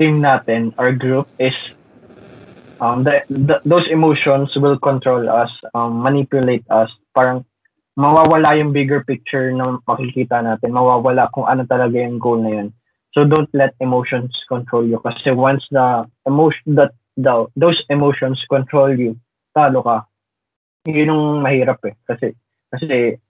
[0.02, 1.56] team natin or group is
[2.82, 6.90] um the, the, those emotions will control us um manipulate us.
[7.14, 7.46] Parang
[7.96, 10.74] mawawala yung bigger picture na makikita natin.
[10.74, 12.70] Mawawala kung ano talaga yung goal na yun.
[13.14, 18.90] So don't let emotions control you kasi once the emotion that the, those emotions control
[18.90, 19.22] you,
[19.54, 20.10] talo ka.
[20.90, 21.94] Yun yung mahirap eh.
[22.10, 22.34] Kasi
[22.74, 23.22] kasi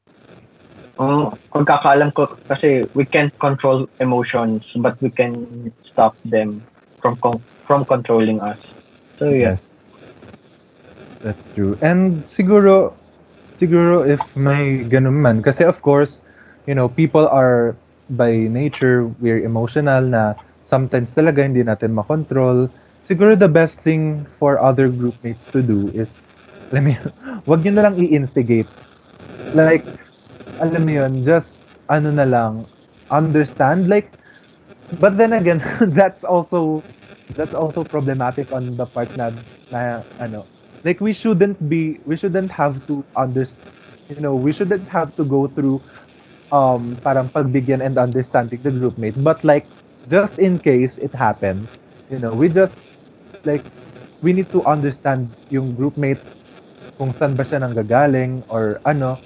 [0.96, 5.44] um, kung kakaalam ko kasi we can't control emotions but we can
[5.84, 6.64] stop them
[7.04, 7.20] from
[7.68, 8.60] from controlling us.
[9.20, 9.60] So yeah.
[9.60, 9.84] Yes.
[11.20, 11.76] That's true.
[11.84, 12.96] And siguro
[13.58, 15.42] siguro if may ganun man.
[15.42, 16.22] Kasi of course
[16.66, 17.76] you know people are
[18.14, 22.68] by nature we're emotional na sometimes talaga hindi natin makontrol.
[23.04, 26.32] Siguro the best thing for other group mates to do is
[26.74, 26.98] let me
[27.46, 28.70] wag niyo na lang i-instigate.
[29.54, 29.86] Like
[30.62, 31.58] alam mo yun just
[31.90, 32.64] ano na lang
[33.12, 34.08] understand like
[35.00, 35.60] but then again
[35.98, 36.82] that's also
[37.36, 39.32] that's also problematic on the part na,
[39.72, 40.46] na ano
[40.84, 43.64] like we shouldn't be we shouldn't have to understand
[44.10, 45.82] you know we shouldn't have to go through
[46.52, 49.68] um parang pagbigyan and understanding the group mate but like
[50.10, 51.78] just in case it happens
[52.10, 52.84] you know we just
[53.46, 53.66] like
[54.22, 56.22] we need to understand yung group mate
[56.98, 59.20] kung saan ba siya nanggagaling or ano.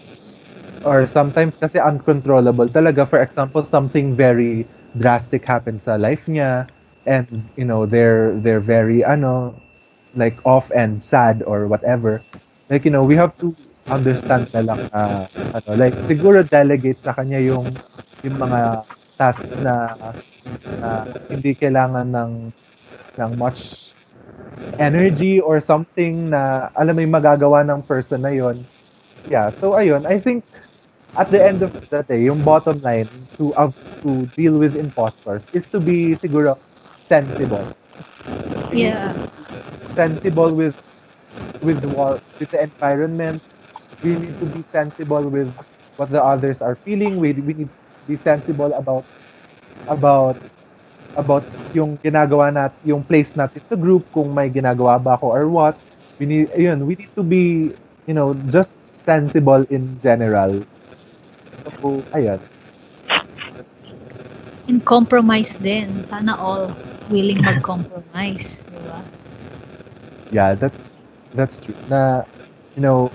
[0.86, 3.04] Or sometimes kasi uncontrollable talaga.
[3.08, 6.70] For example something very drastic happens sa life niya.
[7.08, 9.62] And you know they're they're very ano
[10.18, 12.22] like off and sad or whatever,
[12.70, 13.56] like you know, we have to
[13.88, 15.24] understand na lang uh,
[15.56, 17.72] ano, like siguro delegate sa kanya yung
[18.26, 18.84] yung mga
[19.16, 19.96] tasks na,
[20.84, 22.32] na hindi kailangan ng
[23.18, 23.94] ng much
[24.78, 28.62] energy or something na alam mo yung magagawa ng person na yon.
[29.28, 30.46] Yeah, so ayun, I think
[31.18, 33.10] at the end of the day, yung bottom line
[33.42, 33.74] to uh,
[34.06, 36.60] to deal with imposters is to be siguro
[37.10, 37.66] sensible.
[38.70, 39.16] Yeah
[39.98, 40.78] sensible with
[41.66, 43.42] with what with the environment.
[44.06, 45.50] We need to be sensible with
[45.98, 47.18] what the others are feeling.
[47.18, 49.10] We we need to be sensible about
[49.90, 50.38] about
[51.18, 51.42] about
[51.74, 55.76] yung ginagawa nat yung place natin sa group kung may ginagawa ba ako or what.
[56.22, 57.74] We need yun, we need to be,
[58.06, 60.62] you know, just sensible in general.
[61.82, 62.42] So, ayan.
[64.68, 66.06] And compromise din.
[66.12, 66.74] Sana all
[67.08, 69.00] willing mag-compromise, di ba?
[70.32, 71.04] Yeah that's
[71.34, 71.76] that's true.
[71.88, 72.24] Na
[72.76, 73.12] you know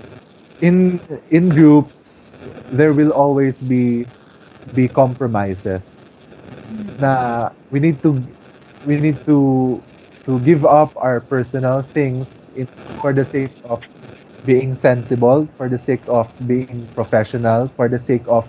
[0.61, 0.99] in
[1.29, 4.05] in groups there will always be
[4.73, 6.13] be compromises.
[6.97, 8.19] Na we need to
[8.85, 9.81] we need to
[10.25, 12.67] to give up our personal things in,
[13.01, 13.81] for the sake of
[14.45, 18.47] being sensible for the sake of being professional for the sake of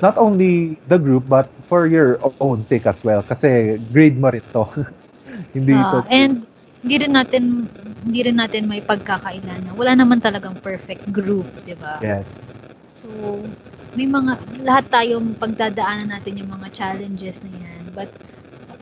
[0.00, 3.22] not only the group but for your own sake as well.
[3.22, 4.64] Kasi grade mo rin to.
[5.54, 6.47] Hindi uh, to and
[6.88, 7.68] hindi rin natin
[8.08, 12.00] hindi rin natin may pagkakailan na wala naman talagang perfect group, 'di ba?
[12.00, 12.56] Yes.
[13.04, 13.44] So,
[13.92, 17.92] may mga lahat tayong pagdadaanan natin yung mga challenges na 'yan.
[17.92, 18.08] But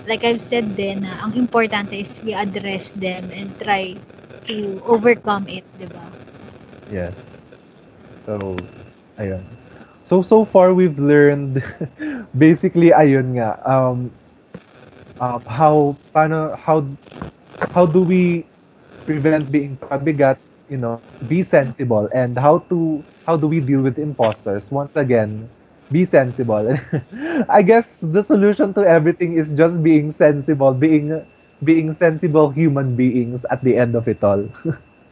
[0.07, 3.99] like I've said din na ang importante is we address them and try
[4.47, 6.07] to overcome it, 'di ba?
[6.87, 7.43] Yes.
[8.23, 8.55] So,
[9.19, 9.43] ayun.
[10.07, 11.59] So so far we've learned
[12.39, 14.15] basically ayun nga um
[15.19, 16.87] uh, how paano how
[17.73, 18.45] how do we
[19.05, 20.39] prevent being pabigat,
[20.69, 24.71] you know, be sensible and how to how do we deal with imposters?
[24.71, 25.49] Once again,
[25.91, 26.77] be sensible.
[27.49, 31.25] I guess the solution to everything is just being sensible, being
[31.65, 34.45] being sensible human beings at the end of it all.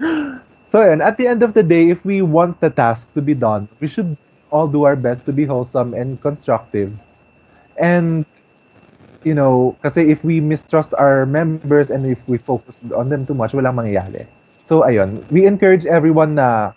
[0.66, 3.34] so and at the end of the day, if we want the task to be
[3.34, 4.16] done, we should
[4.50, 6.92] all do our best to be wholesome and constructive.
[7.78, 8.24] And
[9.24, 13.34] you know, kasi if we mistrust our members and if we focus on them too
[13.34, 14.26] much, walang mangyayari.
[14.64, 16.72] So, ayun, we encourage everyone na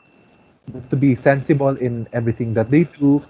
[0.89, 3.23] to be sensible in everything that they do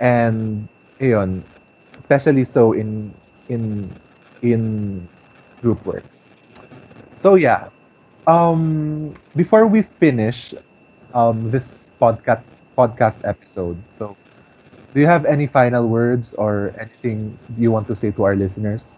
[0.00, 0.68] and
[1.00, 1.42] ayun,
[1.98, 3.12] especially so in
[3.48, 3.90] in
[4.42, 5.06] in
[5.62, 6.28] group works.
[7.14, 7.68] So yeah,
[8.26, 10.54] um, before we finish
[11.14, 12.42] um, this podcast
[12.76, 14.16] podcast episode, so
[14.94, 18.96] do you have any final words or anything you want to say to our listeners?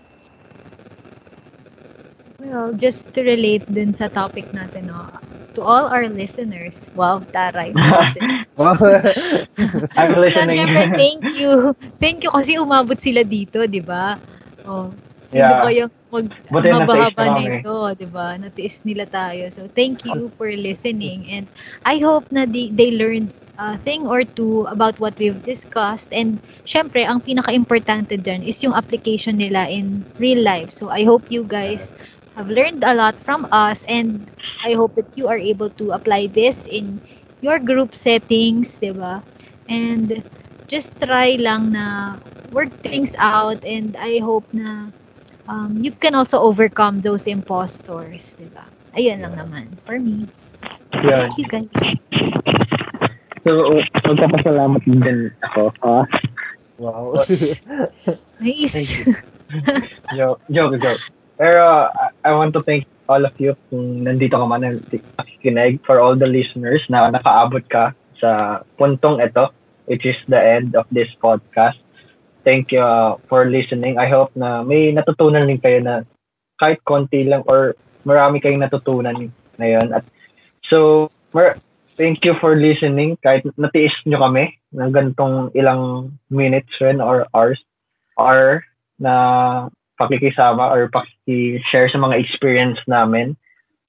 [2.41, 5.07] Well, just to relate dun sa topic natin, no,
[5.55, 7.71] to all our listeners, wow, taray.
[7.77, 8.49] listeners.
[9.97, 10.57] I'm listening.
[10.57, 11.77] syempre, thank you.
[12.01, 14.17] Thank you kasi umabot sila dito, di ba?
[14.65, 14.89] Oh,
[15.31, 15.63] sino Yeah.
[15.63, 18.35] ba yung mag Buti mabahaba na ito, di ba?
[18.37, 19.47] Natiis nila tayo.
[19.55, 21.31] So, thank you for listening.
[21.31, 21.47] And
[21.87, 26.11] I hope na they, they learned a thing or two about what we've discussed.
[26.13, 30.75] And syempre, ang pinaka-importante dyan is yung application nila in real life.
[30.75, 31.95] So, I hope you guys
[32.37, 34.27] have learned a lot from us and
[34.65, 37.01] I hope that you are able to apply this in
[37.41, 39.23] your group settings, 'di ba?
[39.69, 40.23] And
[40.71, 42.17] just try lang na
[42.53, 44.91] work things out and I hope na
[45.51, 48.63] um, you can also overcome those impostors, 'di ba?
[48.95, 50.31] Ayun lang naman for me.
[51.03, 51.27] Yun.
[51.27, 51.99] Thank you guys.
[53.43, 55.75] So, magpapasalamat din ako.
[55.83, 56.07] Ah,
[56.81, 57.21] Wow.
[58.41, 58.73] Nice.
[58.73, 59.13] Thank you.
[60.17, 61.03] joke, joke, joke.
[61.37, 64.81] Pero, I- I want to thank all of you kung nandito ka man,
[65.19, 69.53] nakikinig, for all the listeners na nakaabot ka sa puntong ito,
[69.85, 71.77] which is the end of this podcast.
[72.41, 74.01] Thank you uh, for listening.
[74.01, 75.95] I hope na may natutunan din kayo na
[76.57, 79.93] kahit konti lang or marami kayong natutunan ngayon.
[79.93, 80.05] At
[80.65, 81.61] so, mar-
[82.01, 83.21] thank you for listening.
[83.21, 87.61] Kahit natiis nyo kami ng gantong ilang minutes rin or hours
[88.17, 88.65] or
[88.97, 89.69] na
[90.01, 93.37] pakikisama or pakiki-share sa mga experience namin.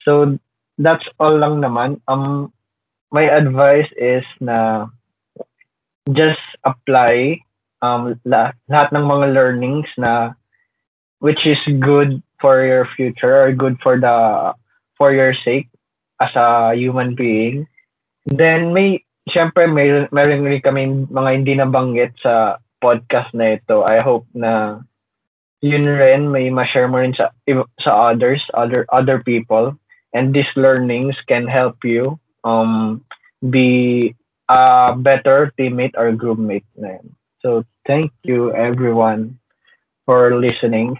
[0.04, 0.36] So,
[0.76, 2.04] that's all lang naman.
[2.04, 2.52] Um,
[3.12, 4.88] my advice is na
[6.12, 7.40] just apply
[7.82, 10.32] um, la- lahat ng mga learnings na
[11.18, 14.50] which is good for your future or good for the
[14.98, 15.70] for your sake
[16.22, 17.66] as a human being.
[18.26, 23.86] Then may syempre may meron rin kami mga hindi nabanggit sa podcast na ito.
[23.86, 24.82] I hope na
[25.62, 27.30] yun rin may ma-share mo rin sa
[27.78, 29.78] sa others, other other people
[30.10, 33.02] and these learnings can help you um
[33.50, 34.14] be
[34.50, 37.06] a better teammate or groupmate na yun.
[37.42, 39.38] So thank you everyone
[40.06, 40.94] for listening.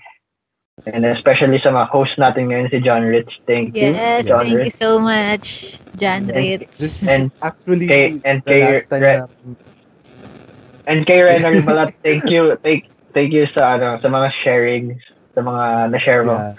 [0.82, 3.38] And especially sa mga host natin ngayon si John Rich.
[3.47, 3.95] Thank you.
[3.95, 6.78] Yes, John thank you so much, John And Ritz.
[6.78, 9.26] This is And actually kay- and the kay last time Re- na
[10.82, 12.59] And kay Renner Balat, thank you.
[12.59, 14.99] Thank thank you sa ano sa mga sharing,
[15.38, 16.34] sa mga na-share mo.
[16.34, 16.59] Yeah.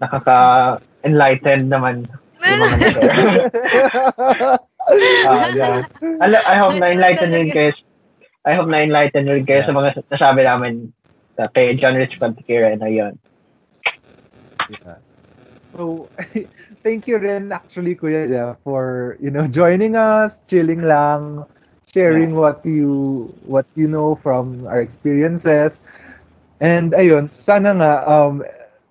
[0.00, 2.08] Nakaka-enlightened naman
[2.40, 3.12] yung mga na-share.
[5.28, 5.84] Ah, yeah.
[6.24, 7.76] Ala- I hope na-enlighten rin kayo.
[8.46, 10.94] I hope na-enlighten rin kayo sa mga nasabi namin
[11.34, 13.18] sa kay John Rich Pantikira na yun.
[14.70, 15.00] Yeah.
[15.74, 16.08] So,
[16.84, 21.44] thank you rin actually, Kuya Jeff, for, you know, joining us, chilling lang,
[21.86, 25.80] sharing what you what you know from our experiences.
[26.60, 28.42] And ayun, sana nga, um,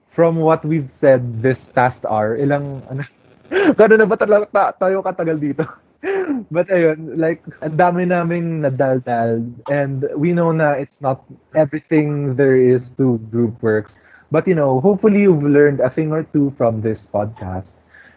[0.09, 3.03] from what we've said this past hour, ilang, ano,
[3.79, 5.63] gano'n na ba talaga ta- tayo katagal dito?
[6.51, 11.23] But ayun, like, ang dami naming nadaldal and we know na it's not
[11.55, 13.99] everything there is to group works.
[14.31, 17.73] But you know, hopefully you've learned a thing or two from this podcast.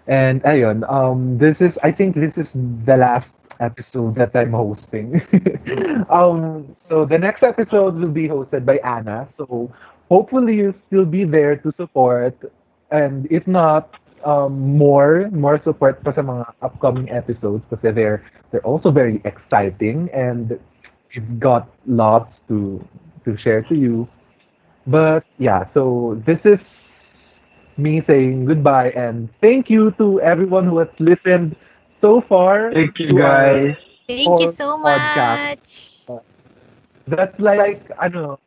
[0.06, 2.52] And ayun, um, this is, I think this is
[2.84, 5.20] the last episode that I'm hosting.
[6.10, 9.28] um, so the next episode will be hosted by Anna.
[9.36, 9.70] So
[10.08, 12.34] hopefully you'll still be there to support.
[12.90, 13.94] And if not,
[14.24, 20.08] um, more more support pa sa mga upcoming episodes kasi they're they're also very exciting
[20.12, 20.58] and
[21.14, 22.80] we've got lots to
[23.24, 24.08] to share to you.
[24.86, 26.60] But yeah, so this is
[27.76, 31.56] me saying goodbye and thank you to everyone who has listened
[32.00, 32.72] so far.
[32.72, 33.76] Thank you guys.
[34.06, 35.60] Thank you so podcast.
[36.08, 36.22] much.
[37.06, 38.38] That's like, I don't know,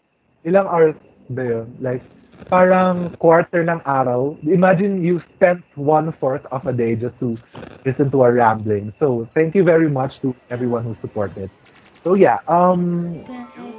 [0.46, 0.96] ilang hours
[1.30, 1.68] ba yun?
[1.80, 2.04] Like,
[2.50, 4.36] parang quarter ng araw.
[4.44, 7.38] Imagine you spent one-fourth of a day just to
[7.86, 8.94] listen to our rambling.
[9.00, 11.50] So, thank you very much to everyone who supported.
[12.04, 13.24] So, yeah, um,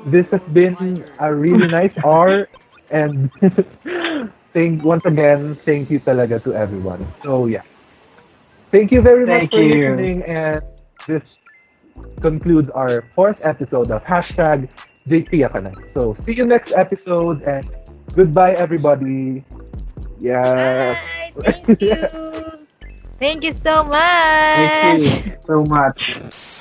[0.06, 2.48] this has been a really nice hour
[2.90, 3.30] and
[4.52, 7.04] thank once again, thank you talaga to everyone.
[7.22, 7.62] So, yeah.
[8.74, 9.94] Thank you very Thank much for you.
[9.94, 10.62] listening and
[11.06, 11.22] this
[12.20, 14.68] concludes our fourth episode of hashtag
[15.06, 15.76] Akanan.
[15.94, 17.62] So see you next episode and
[18.14, 19.44] goodbye everybody.
[20.20, 20.98] Yeah.
[21.40, 21.60] Bye.
[21.66, 21.96] Thank you.
[23.18, 25.00] Thank you so much.
[25.00, 26.53] Thank you so much.